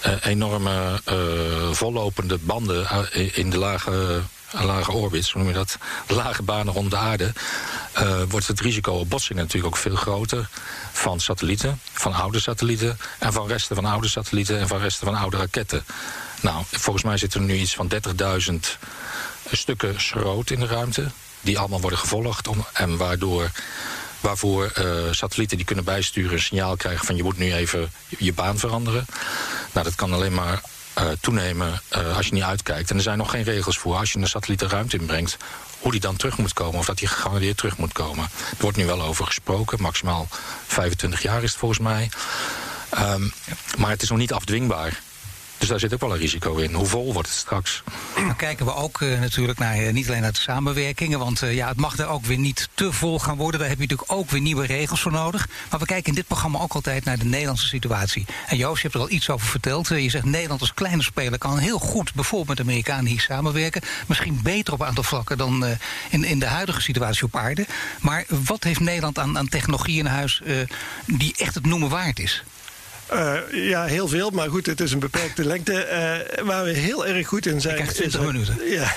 [0.05, 2.87] uh, enorme uh, vollopende banden
[3.35, 4.21] in de lage
[4.61, 7.33] lage orbits, hoe noem je dat, lage banen rond de aarde,
[7.99, 10.49] uh, wordt het risico op botsingen natuurlijk ook veel groter
[10.91, 15.15] van satellieten, van oude satellieten en van resten van oude satellieten en van resten van
[15.15, 15.85] oude raketten.
[16.41, 18.77] Nou, volgens mij zitten er nu iets van 30.000
[19.51, 21.11] stukken schroot in de ruimte,
[21.41, 23.51] die allemaal worden gevolgd om, en waardoor
[24.23, 28.33] waarvoor uh, satellieten die kunnen bijsturen een signaal krijgen van je moet nu even je
[28.33, 29.05] baan veranderen.
[29.71, 30.61] Nou, dat kan alleen maar
[30.97, 32.89] uh, toenemen uh, als je niet uitkijkt.
[32.89, 35.37] En er zijn nog geen regels voor als je een satelliet de ruimte inbrengt
[35.79, 38.23] hoe die dan terug moet komen of dat die gegarandeerd terug moet komen.
[38.23, 40.27] Er wordt nu wel over gesproken, maximaal
[40.67, 42.09] 25 jaar is het volgens mij.
[42.99, 43.33] Um,
[43.77, 45.01] maar het is nog niet afdwingbaar.
[45.63, 46.73] Dus daar zit ook wel een risico in.
[46.73, 47.83] Hoe vol wordt het straks?
[48.15, 51.19] Dan kijken we ook uh, natuurlijk naar, uh, niet alleen naar de samenwerkingen.
[51.19, 53.59] Want uh, ja, het mag er ook weer niet te vol gaan worden.
[53.59, 55.47] Daar heb je natuurlijk ook weer nieuwe regels voor nodig.
[55.69, 58.25] Maar we kijken in dit programma ook altijd naar de Nederlandse situatie.
[58.47, 59.87] En Joost, je hebt er al iets over verteld.
[59.87, 63.81] je zegt Nederland als kleine speler kan heel goed bijvoorbeeld met de Amerikanen hier samenwerken.
[64.07, 65.65] Misschien beter op een aantal vlakken dan
[66.09, 67.65] in, in de huidige situatie op aarde.
[68.01, 70.41] Maar wat heeft Nederland aan, aan technologie in huis
[71.05, 72.43] die echt het noemen waard is?
[73.11, 74.29] Uh, ja, heel veel.
[74.29, 75.73] Maar goed, het is een beperkte lengte.
[75.73, 77.87] Uh, waar we heel erg goed in zijn.
[77.87, 78.57] Is het, minuten.
[78.73, 78.95] Ja,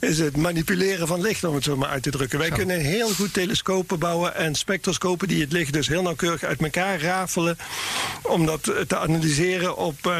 [0.00, 2.38] is het manipuleren van licht, om het zo maar uit te drukken.
[2.38, 2.54] Wij zo.
[2.54, 7.00] kunnen heel goed telescopen bouwen en spectroscopen die het licht dus heel nauwkeurig uit elkaar
[7.00, 7.58] rafelen.
[8.22, 10.18] Om dat te analyseren op uh,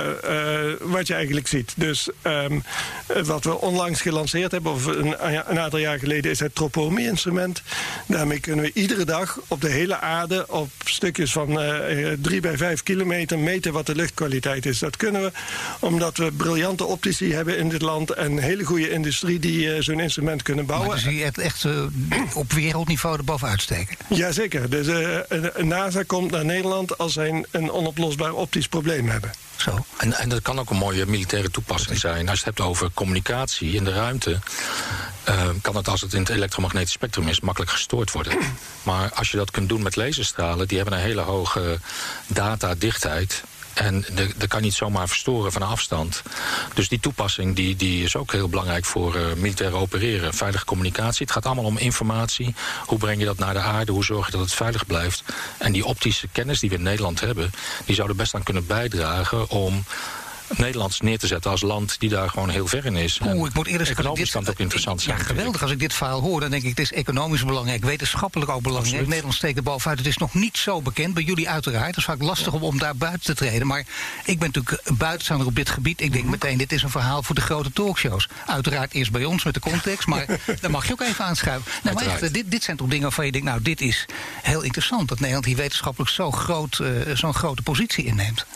[0.81, 1.73] wat je eigenlijk ziet.
[1.77, 2.63] Dus um,
[3.25, 5.15] wat we onlangs gelanceerd hebben, of een,
[5.51, 7.63] een aantal jaar geleden, is het Tropomi-instrument.
[8.07, 11.61] Daarmee kunnen we iedere dag op de hele aarde op stukjes van
[12.21, 14.79] 3 bij 5 kilometer meten wat de luchtkwaliteit is.
[14.79, 15.33] Dat kunnen we
[15.81, 19.81] omdat we briljante optici hebben in dit land en een hele goede industrie die uh,
[19.81, 20.89] zo'n instrument kunnen bouwen.
[20.89, 21.85] Maar dus je hebt echt uh,
[22.35, 23.97] op wereldniveau erboven uitsteken?
[24.09, 24.71] Jazeker.
[24.71, 25.19] Dus uh,
[25.57, 29.31] NASA komt naar Nederland als zij een onoplosbaar optisch probleem hebben.
[29.63, 29.85] Zo.
[29.97, 32.29] En, en dat kan ook een mooie militaire toepassing zijn.
[32.29, 34.39] Als je het hebt over communicatie in de ruimte,
[35.29, 38.39] uh, kan het als het in het elektromagnetisch spectrum is makkelijk gestoord worden.
[38.83, 41.79] Maar als je dat kunt doen met laserstralen, die hebben een hele hoge
[42.27, 43.43] datadichtheid.
[43.75, 44.05] En
[44.37, 46.23] dat kan niet zomaar verstoren van afstand.
[46.75, 50.35] Dus die toepassing die, die is ook heel belangrijk voor uh, militair opereren.
[50.35, 51.25] Veilige communicatie.
[51.27, 52.55] Het gaat allemaal om informatie.
[52.87, 53.93] Hoe breng je dat naar de aarde?
[53.93, 55.23] Hoe zorg je dat het veilig blijft?
[55.59, 57.53] En die optische kennis die we in Nederland hebben,
[57.85, 59.85] die zouden best aan kunnen bijdragen om
[60.57, 63.21] Nederlands neer te zetten als land die daar gewoon heel ver in is.
[63.25, 65.19] Oeh, ik moet eerder zeggen, dit kan ook interessant zijn.
[65.19, 65.63] Ja, geweldig.
[65.63, 68.87] Als ik dit verhaal hoor, dan denk ik, het is economisch belangrijk, wetenschappelijk ook belangrijk.
[68.87, 69.09] Absoluut.
[69.09, 69.99] Nederland steekt er bovenuit.
[69.99, 71.87] Het is nog niet zo bekend, bij jullie uiteraard.
[71.87, 73.67] Het is vaak lastig om, om daar buiten te treden.
[73.67, 73.85] Maar
[74.25, 76.01] ik ben natuurlijk buitenstaander op dit gebied.
[76.01, 78.29] Ik denk meteen, dit is een verhaal voor de grote talkshows.
[78.47, 80.27] Uiteraard eerst bij ons met de context, maar
[80.61, 81.73] daar mag je ook even aanschuiven.
[81.83, 84.07] Nou, maar echt, dit, dit zijn toch dingen waarvan je denkt, nou, dit is
[84.43, 85.09] heel interessant.
[85.09, 88.47] Dat Nederland hier wetenschappelijk zo groot, uh, zo'n grote positie inneemt.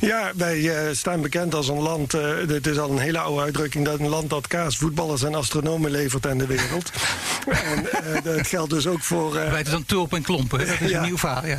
[0.00, 3.84] Ja, wij uh, staan bekend als een land het is al een hele oude uitdrukking,
[3.84, 6.90] dat een land dat kaas, voetballers en astronomen levert aan de wereld.
[7.72, 9.36] en uh, dat geldt dus ook voor.
[9.36, 10.98] Uh, Wij dan tulp en klompen, dat is ja.
[10.98, 11.46] een nieuw verhaal.
[11.46, 11.58] Ja.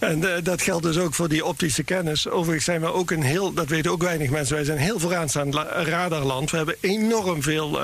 [0.00, 2.28] En dat geldt dus ook voor die optische kennis.
[2.28, 5.54] Overigens zijn we ook een heel, dat weten ook weinig mensen, wij zijn heel vooraanstaand
[5.54, 6.50] radarland.
[6.50, 7.80] We hebben enorm veel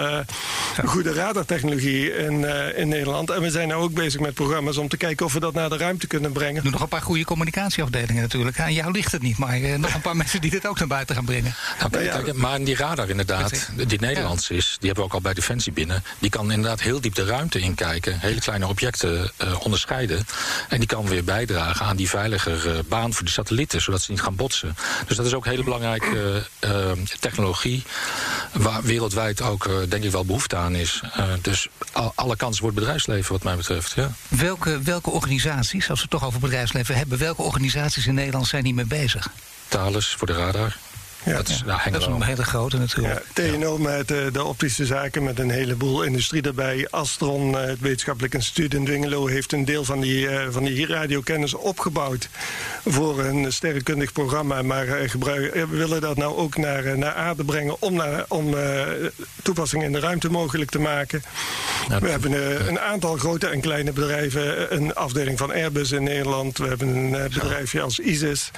[0.85, 2.45] goede radartechnologie in,
[2.77, 3.31] in Nederland.
[3.31, 5.69] En we zijn nu ook bezig met programma's om te kijken of we dat naar
[5.69, 6.63] de ruimte kunnen brengen.
[6.63, 8.61] Doe nog een paar goede communicatieafdelingen natuurlijk.
[8.61, 11.15] Aan jou ligt het niet, maar nog een paar mensen die dit ook naar buiten
[11.15, 11.32] gaan brengen.
[11.41, 12.23] Nou, ja.
[12.35, 16.05] Maar die radar inderdaad, die Nederlands is, die hebben we ook al bij Defensie binnen.
[16.19, 20.27] Die kan inderdaad heel diep de ruimte inkijken, hele kleine objecten uh, onderscheiden.
[20.69, 24.11] En die kan weer bijdragen aan die veiliger uh, baan voor de satellieten, zodat ze
[24.11, 24.77] niet gaan botsen.
[25.07, 26.91] Dus dat is ook hele belangrijke uh,
[27.21, 27.83] technologie,
[28.53, 31.01] waar wereldwijd ook denk ik wel behoefte aan is.
[31.41, 33.93] dus al, alle kansen voor het bedrijfsleven wat mij betreft.
[33.93, 34.11] Ja.
[34.29, 38.65] Welke, welke organisaties, als we het toch over bedrijfsleven hebben, welke organisaties in Nederland zijn
[38.65, 39.29] hiermee bezig?
[39.69, 40.77] Thales voor de radar.
[41.25, 43.23] Ja, dat is, nou, dat is een hele grote natuurlijk.
[43.35, 46.87] Ja, TNO met uh, de optische zaken, met een heleboel industrie daarbij.
[46.91, 50.87] Astron, uh, het wetenschappelijk instituut in Dwingelo, heeft een deel van die, uh, van die
[50.87, 52.29] radiokennis opgebouwd
[52.85, 54.63] voor een sterrenkundig programma.
[54.63, 58.55] Maar gebruik, we willen dat nou ook naar, naar aarde brengen om, naar, om
[59.43, 61.23] toepassingen in de ruimte mogelijk te maken.
[62.01, 62.33] we hebben
[62.69, 64.75] een aantal grote en kleine bedrijven.
[64.75, 66.59] Een afdeling van Airbus in Nederland.
[66.59, 68.51] We hebben een bedrijfje als ISIS.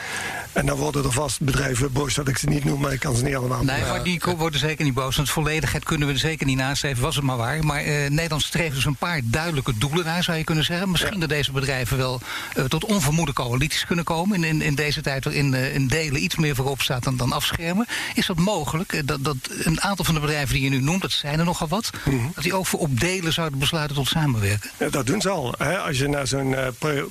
[0.53, 3.01] En dan worden er vast bedrijven boos dat ik ze niet niet noem, maar ik
[3.01, 5.17] kan ze niet allemaal Nee, maar die worden zeker niet boos.
[5.17, 7.65] Want volledigheid kunnen we er zeker niet nastreven, was het maar waar.
[7.65, 10.91] Maar uh, Nederland streeft dus een paar duidelijke doelen naar, zou je kunnen zeggen.
[10.91, 12.21] Misschien dat deze bedrijven wel
[12.57, 14.37] uh, tot onvermoede coalities kunnen komen.
[14.37, 17.33] In, in, in deze tijd waarin uh, in delen iets meer voorop staat dan, dan
[17.33, 17.87] afschermen.
[18.15, 19.03] Is dat mogelijk?
[19.07, 21.69] dat, dat een aantal van de bedrijven die je nu noemt, dat zijn er nogal
[21.69, 22.31] wat, mm -hmm.
[22.35, 24.71] dat die ook voor op delen zouden besluiten tot samenwerken?
[24.79, 25.55] Ja, dat doen ze al.
[25.59, 25.79] Hè.
[25.79, 26.57] Als je naar zo'n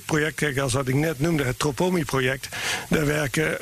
[0.04, 2.48] project kijkt als wat ik net noemde, het Tropomi-project,
[2.88, 3.58] daar werken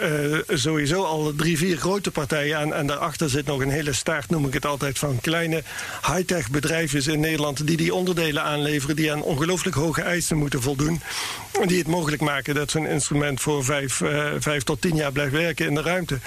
[0.49, 2.75] sowieso al drie, vier grote partijen aan.
[2.75, 5.63] En daarachter zit nog een hele staart, noem ik het altijd, van kleine
[6.07, 7.67] high-tech bedrijfjes in Nederland.
[7.67, 8.97] die die onderdelen aanleveren.
[8.97, 11.03] die aan ongelooflijk hoge eisen moeten voldoen.
[11.61, 15.13] En die het mogelijk maken dat zo'n instrument voor vijf, uh, vijf tot tien jaar
[15.13, 16.19] blijft werken in de ruimte.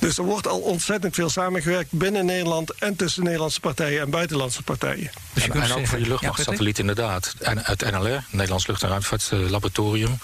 [0.00, 2.74] Dus er wordt al ontzettend veel samengewerkt binnen Nederland.
[2.74, 5.10] en tussen Nederlandse partijen en buitenlandse partijen.
[5.32, 7.34] Dus en, ook voor die luchtmachtsatelliet inderdaad.
[7.40, 10.18] En het NLR, Nederlands Lucht- en Ruimtevaartlaboratorium.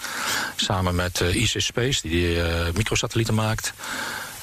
[0.55, 3.73] samen met uh, IC Space, die uh, microsatellieten maakt.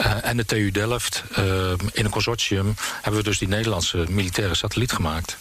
[0.01, 4.55] Uh, en de TU Delft, uh, in een consortium, hebben we dus die Nederlandse militaire
[4.55, 5.37] satelliet gemaakt.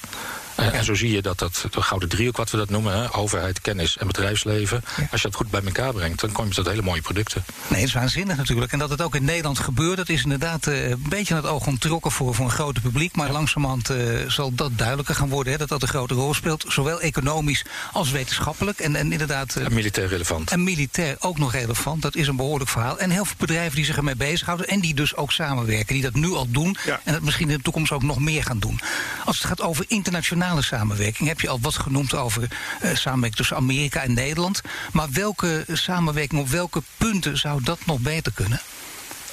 [0.58, 3.15] En, en, zo zie je dat dat de gouden driehoek, wat we dat noemen, hè,
[3.15, 6.67] overheid, kennis en bedrijfsleven, als je dat goed bij elkaar brengt, dan kom je tot
[6.67, 7.43] hele mooie producten.
[7.67, 8.72] Nee, het is waanzinnig natuurlijk.
[8.72, 11.52] En dat het ook in Nederland gebeurt, dat is inderdaad uh, een beetje aan het
[11.52, 13.15] oog ontrokken voor, voor een groot publiek.
[13.15, 13.34] Maar ja.
[13.34, 16.65] langzamerhand uh, zal dat duidelijker gaan worden, hè, dat dat een grote rol speelt.
[16.67, 18.80] Zowel economisch als wetenschappelijk.
[18.80, 19.56] En, en inderdaad.
[19.58, 20.52] Uh, en militair relevant.
[20.52, 22.02] En militair ook nog relevant.
[22.02, 23.00] Dat is een behoorlijk verhaal.
[23.00, 25.93] En heel veel bedrijven die zich ermee bezighouden en die dus ook samenwerken.
[25.93, 28.60] Die dat nu al doen en dat misschien in de toekomst ook nog meer gaan
[28.60, 28.80] doen.
[29.26, 31.27] Als het gaat over internationaal samenwerking.
[31.27, 34.62] Heb je al wat genoemd over uh, samenwerking tussen Amerika en Nederland.
[34.91, 38.60] Maar welke samenwerking op welke punten zou dat nog beter kunnen?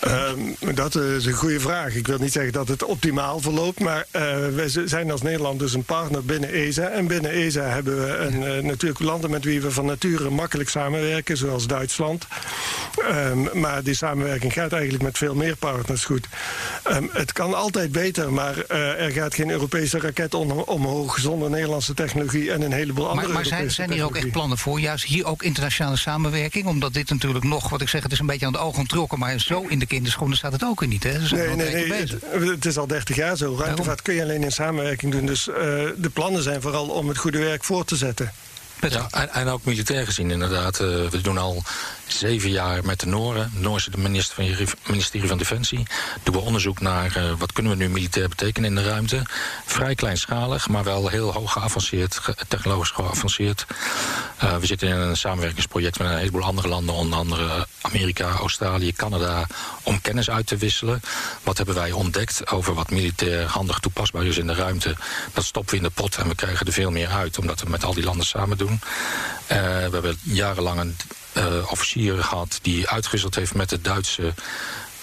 [0.06, 1.94] Um, dat is een goede vraag.
[1.94, 4.22] Ik wil niet zeggen dat het optimaal verloopt, maar uh,
[4.54, 6.88] wij zijn als Nederland dus een partner binnen ESA.
[6.88, 10.68] En binnen ESA hebben we een, uh, natuurlijk landen met wie we van nature makkelijk
[10.68, 12.26] samenwerken, zoals Duitsland.
[13.10, 16.26] Um, maar die samenwerking gaat eigenlijk met veel meer partners goed.
[16.90, 21.50] Um, het kan altijd beter, maar uh, er gaat geen Europese raket om, omhoog zonder
[21.50, 24.80] Nederlandse technologie en een heleboel andere Maar, maar zijn, zijn hier ook echt plannen voor?
[24.80, 26.66] Juist hier ook internationale samenwerking?
[26.66, 29.18] Omdat dit natuurlijk nog, wat ik zeg, het is een beetje aan de ogen ontrokken,
[29.18, 31.02] maar zo in de in de schoenen staat het ook in niet.
[31.02, 31.18] Hè?
[31.18, 32.00] nee, nee, nee.
[32.00, 33.56] Het, het, is al 30 jaar zo.
[33.58, 35.26] Ruimtevaart kun je alleen in samenwerking doen.
[35.26, 35.54] Dus uh,
[35.96, 38.32] de plannen zijn vooral om het goede werk voor te zetten.
[38.88, 40.80] Ja, en, en, ook militair gezien inderdaad.
[40.80, 41.62] Uh, we doen al
[42.06, 43.50] zeven jaar met de Noren.
[43.54, 45.86] Noorse de minister van, ministerie van Defensie.
[46.22, 49.22] Doen we onderzoek naar uh, wat kunnen we nu militair betekenen in de ruimte.
[49.64, 53.66] Vrij kleinschalig, maar wel heel hoog geavanceerd, technologisch geavanceerd.
[54.44, 58.92] Uh, we zitten in een samenwerkingsproject met een heleboel andere landen, onder andere Amerika, Australië,
[58.92, 59.46] Canada,
[59.82, 61.00] om kennis uit te wisselen.
[61.42, 64.96] Wat hebben wij ontdekt over wat militair handig toepasbaar is in de ruimte?
[65.32, 67.68] Dat stoppen we in de pot en we krijgen er veel meer uit, omdat we
[67.68, 68.72] met al die landen samen doen.
[68.72, 70.96] Uh, we hebben jarenlang een
[71.36, 74.34] uh, officier gehad die uitgewisseld heeft met de Duitse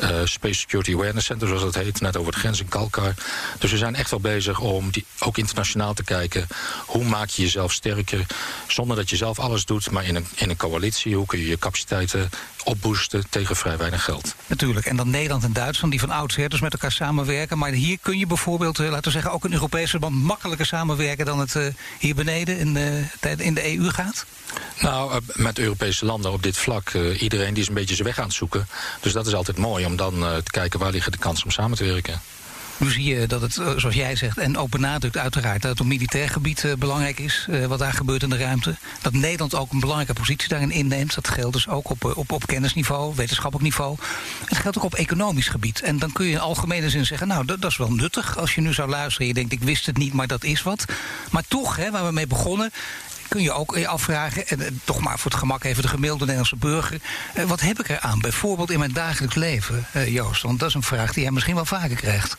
[0.01, 3.13] uh, Space Security Awareness Center, zoals dat heet, net over de grens in Kalkar.
[3.59, 6.47] Dus we zijn echt wel bezig om die, ook internationaal te kijken.
[6.85, 8.25] Hoe maak je jezelf sterker
[8.67, 11.15] zonder dat je zelf alles doet, maar in een, in een coalitie?
[11.15, 12.29] Hoe kun je je capaciteiten
[12.63, 14.35] opboosten tegen vrij weinig geld?
[14.47, 14.85] Natuurlijk.
[14.85, 17.57] En dan Nederland en Duitsland, die van oudsher dus met elkaar samenwerken.
[17.57, 21.25] Maar hier kun je bijvoorbeeld, uh, laten we zeggen, ook een Europese band makkelijker samenwerken
[21.25, 21.65] dan het uh,
[21.99, 23.03] hier beneden in de,
[23.37, 24.25] in de EU gaat?
[24.79, 28.19] Nou, met Europese landen op dit vlak, uh, iedereen die is een beetje zijn weg
[28.19, 28.67] aan het zoeken.
[28.99, 31.77] Dus dat is altijd mooi om dan te kijken waar liggen de kansen om samen
[31.77, 32.21] te werken.
[32.81, 35.61] Nu zie je dat het, zoals jij zegt, en ook benadrukt uiteraard...
[35.61, 38.75] dat het op militair gebied uh, belangrijk is, uh, wat daar gebeurt in de ruimte.
[39.01, 41.15] Dat Nederland ook een belangrijke positie daarin inneemt.
[41.15, 43.97] Dat geldt dus ook op, op, op kennisniveau, wetenschappelijk niveau.
[44.45, 45.81] Het geldt ook op economisch gebied.
[45.81, 48.37] En dan kun je in algemene zin zeggen, nou, dat, dat is wel nuttig...
[48.37, 50.63] als je nu zou luisteren en je denkt, ik wist het niet, maar dat is
[50.63, 50.85] wat.
[51.31, 52.71] Maar toch, hè, waar we mee begonnen
[53.31, 56.55] kun je ook je afvragen, en toch maar voor het gemak even de gemiddelde Nederlandse
[56.55, 57.01] burger,
[57.37, 58.19] uh, wat heb ik eraan?
[58.19, 60.41] Bijvoorbeeld in mijn dagelijks leven, Joost.
[60.41, 62.37] Want dat is een vraag die jij misschien wel vaker krijgt.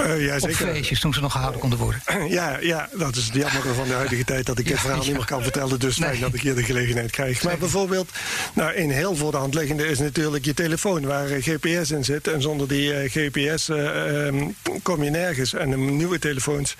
[0.00, 2.02] Uh, ja, Op feestjes toen ze nog gehouden konden worden.
[2.28, 5.04] Ja, ja, dat is het jammer van de huidige tijd dat ik dit ja, verhaal
[5.04, 5.80] niet meer kan vertellen.
[5.80, 6.08] Dus nee.
[6.08, 7.42] fijn dat ik hier de gelegenheid krijg.
[7.42, 8.10] Maar bijvoorbeeld,
[8.52, 12.04] nou, een heel voor de hand liggende is natuurlijk je telefoon waar uh, GPS in
[12.04, 12.28] zit.
[12.28, 15.54] En zonder die uh, GPS um, kom je nergens.
[15.54, 16.76] En de nieuwe telefoons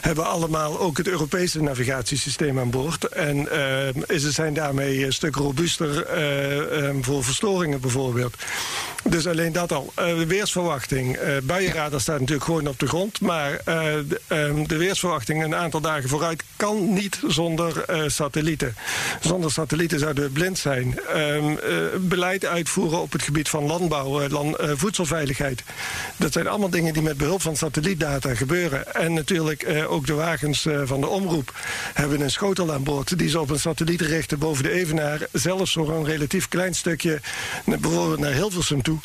[0.00, 3.04] hebben allemaal ook het Europese navigatiesysteem aan boord.
[3.04, 3.48] En
[4.08, 6.06] ze zijn daarmee een stuk robuuster
[6.84, 8.34] um, voor verstoringen bijvoorbeeld.
[9.08, 9.92] Dus alleen dat al.
[9.94, 11.18] de weersverwachting.
[11.42, 13.20] buienradar staat natuurlijk gewoon op de grond.
[13.20, 18.74] Maar uh, de, um, de, weersverwachting een aantal dagen vooruit kan niet zonder satellieten.
[19.20, 20.98] Zonder satellieten zouden we blind zijn.
[21.16, 21.44] Uh,
[22.00, 25.62] beleid uitvoeren op het gebied van landbouw, land, voedselveiligheid.
[26.16, 28.94] Dat zijn allemaal dingen die met behulp van satellietdata gebeuren.
[28.94, 31.52] En natuurlijk ook de wagens van de omroep
[31.94, 33.18] hebben een schotel aan boord...
[33.18, 35.26] die ze op een satelliet richten boven de Evenaar.
[35.32, 37.20] Zelfs voor een relatief klein stukje,
[37.64, 38.97] bijvoorbeeld naar Hilversum toe...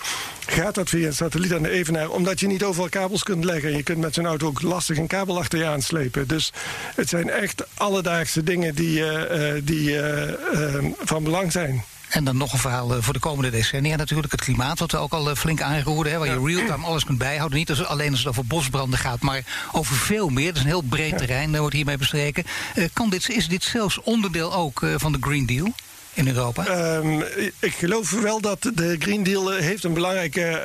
[0.45, 2.09] gaat dat via een satelliet aan de Evenaar...
[2.09, 3.75] omdat je niet overal kabels kunt leggen.
[3.75, 6.27] Je kunt met zo'n auto ook lastig een kabel achter je aanslepen.
[6.27, 6.53] Dus
[6.95, 11.83] het zijn echt alledaagse dingen die, uh, die uh, uh, van belang zijn.
[12.09, 14.31] En dan nog een verhaal voor de komende decennia natuurlijk.
[14.31, 16.27] Het klimaat, wat we ook al flink aangeroerd hebben.
[16.27, 17.57] Waar je real-time alles kunt bijhouden.
[17.57, 20.47] Niet als, alleen als het over bosbranden gaat, maar over veel meer.
[20.47, 22.45] Dat is een heel breed terrein, daar wordt hiermee bestreken.
[22.93, 25.73] kan dit, is dit zelfs onderdeel ook van de Green Deal?
[26.13, 26.95] In Europa?
[26.97, 27.23] Um,
[27.59, 30.63] ik geloof wel dat de Green Deal heeft een belangrijke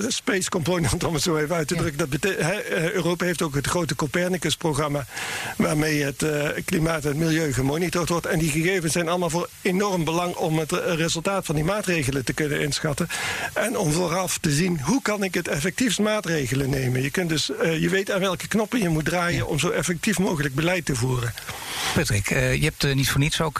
[0.00, 2.10] uh, space component, om het zo even uit te drukken.
[2.10, 5.06] Dat he, Europa heeft ook het grote Copernicus-programma,
[5.56, 8.26] waarmee het uh, klimaat en het milieu gemonitord wordt.
[8.26, 12.32] En die gegevens zijn allemaal voor enorm belang om het resultaat van die maatregelen te
[12.32, 13.08] kunnen inschatten.
[13.52, 17.02] En om vooraf te zien hoe kan ik het effectiefst maatregelen nemen.
[17.02, 19.44] Je, kunt dus, uh, je weet aan welke knoppen je moet draaien ja.
[19.44, 21.34] om zo effectief mogelijk beleid te voeren.
[21.96, 23.58] Patrick, je hebt niet voor niets ook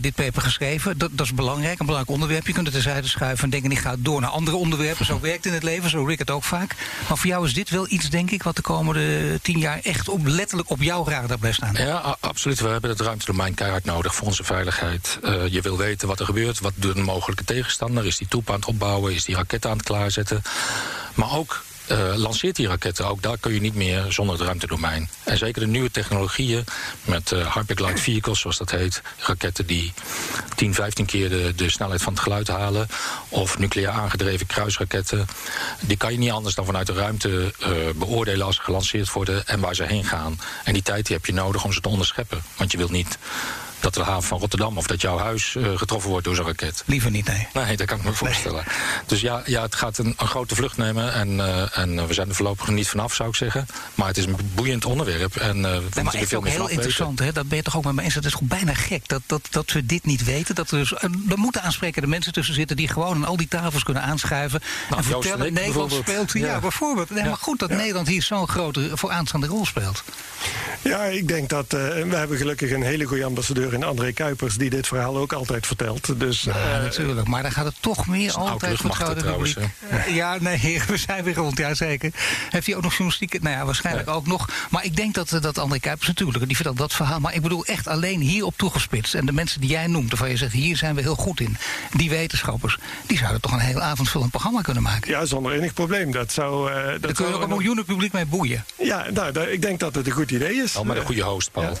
[0.00, 0.98] dit paper geschreven.
[0.98, 2.46] Dat, dat, is belangrijk, een belangrijk onderwerp.
[2.46, 5.06] Je kunt het terzijde schuiven en denken, ik ga door naar andere onderwerpen.
[5.06, 6.74] Zo werkt in het leven, zo Rick het ook vaak.
[7.08, 10.08] Maar voor jou is dit wel iets, denk ik, wat de komende tien jaar echt
[10.24, 11.74] letterlijk op jouw radar blijft staan.
[11.74, 12.60] Ja, absoluut.
[12.60, 15.18] We hebben het ruimtedomein keihard nodig voor onze veiligheid.
[15.50, 18.06] Je wil weten wat er gebeurt, wat doet een mogelijke tegenstander.
[18.06, 20.42] Is die toep aan het opbouwen, is die raket aan het klaarzetten.
[21.14, 23.06] Maar ook uh, lanceert die raketten.
[23.06, 25.08] Ook daar kun je niet meer zonder het ruimtedomein.
[25.24, 26.64] En zeker de nieuwe technologieën
[27.04, 29.02] met uh, hyperglide vehicles, zoals dat heet.
[29.18, 29.92] Raketten die
[30.54, 32.88] 10, 15 keer de, de snelheid van het geluid halen.
[33.28, 35.26] Of nucleair aangedreven kruisraketten.
[35.80, 39.46] Die kan je niet anders dan vanuit de ruimte uh, beoordelen als ze gelanceerd worden
[39.46, 40.40] en waar ze heen gaan.
[40.64, 42.42] En die tijd die heb je nodig om ze te onderscheppen.
[42.56, 43.18] Want je wilt niet
[43.80, 46.82] dat de haven van Rotterdam of dat jouw huis uh, getroffen wordt door zo'n raket.
[46.86, 47.46] Liever niet, nee.
[47.52, 48.64] Nee, dat kan ik me voorstellen.
[48.66, 48.74] Nee.
[49.06, 52.28] Dus ja, ja, het gaat een, een grote vlucht nemen en, uh, en we zijn
[52.28, 53.66] er voorlopig niet vanaf, zou ik zeggen.
[53.94, 56.68] Maar het is een boeiend onderwerp en uh, we nee, moeten er veel meer heel
[56.68, 57.32] interessant, hè?
[57.32, 58.14] dat ben je toch ook met me eens.
[58.14, 60.54] Het is gewoon bijna gek dat, dat, dat we dit niet weten.
[60.54, 63.82] Dat er, dus, er moeten aansprekende mensen tussen zitten die gewoon aan al die tafels
[63.82, 64.60] kunnen aanschuiven.
[64.90, 66.32] Nou, en vertellen, Nederland speelt.
[66.32, 67.10] Ja, ja bijvoorbeeld.
[67.10, 67.28] Nee, ja.
[67.28, 67.76] Maar goed dat ja.
[67.76, 70.04] Nederland hier zo'n grote vooraanstaande rol speelt.
[70.82, 74.56] Ja, ik denk dat we hebben gelukkig een hele goede ambassadeur En André Kuipers...
[74.56, 76.20] die dit verhaal ook altijd vertelt.
[76.20, 77.28] Dus, Ja, eh, natuurlijk.
[77.28, 79.56] Maar dan gaat het toch meer een altijd voor Gouden trouwens.
[80.08, 81.58] Ja, nee, we zijn weer rond.
[81.58, 82.10] Ja, zeker.
[82.50, 83.42] Heeft hij ook nog journalistiek?
[83.42, 84.48] Nou ja, waarschijnlijk ook nog.
[84.70, 87.20] Maar ik denk dat, eh, dat André Kuipers natuurlijk, die vertelt dat verhaal.
[87.20, 89.14] Maar ik bedoel echt alleen hierop toegespitst.
[89.14, 91.56] En de mensen die jij noemt, waarvan je zegt, hier zijn we heel goed in.
[91.92, 95.10] Die wetenschappers, die zouden toch een hele avondvullend programma kunnen maken.
[95.10, 96.10] ja, zonder enig probleem.
[96.12, 96.72] Dat zou...
[96.72, 98.64] eh, dat Daar kun je ook een miljoenen publiek mee boeien.
[98.78, 100.76] Ja, nou, ik denk dat het een goed idee is.
[100.76, 101.78] Al met een goede host, Paul.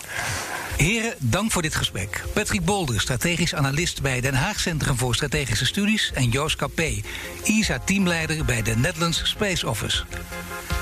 [0.76, 2.24] Heren, dank voor dit gesprek.
[2.32, 6.10] Patrick Bolder, strategisch analist bij Den Haag Centrum voor Strategische Studies.
[6.14, 7.00] En Joost Capé,
[7.44, 10.04] ISA-teamleider bij de Netherlands Space Office.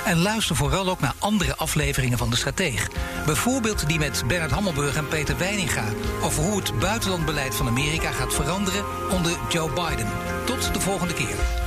[0.04, 2.88] En luister vooral ook naar andere afleveringen van De Strateeg.
[3.26, 5.84] Bijvoorbeeld die met Bernard Hammelburg en Peter Weininga...
[6.22, 10.08] over hoe het buitenlandbeleid van Amerika gaat veranderen onder Joe Biden.
[10.44, 11.63] Tot de volgende keer.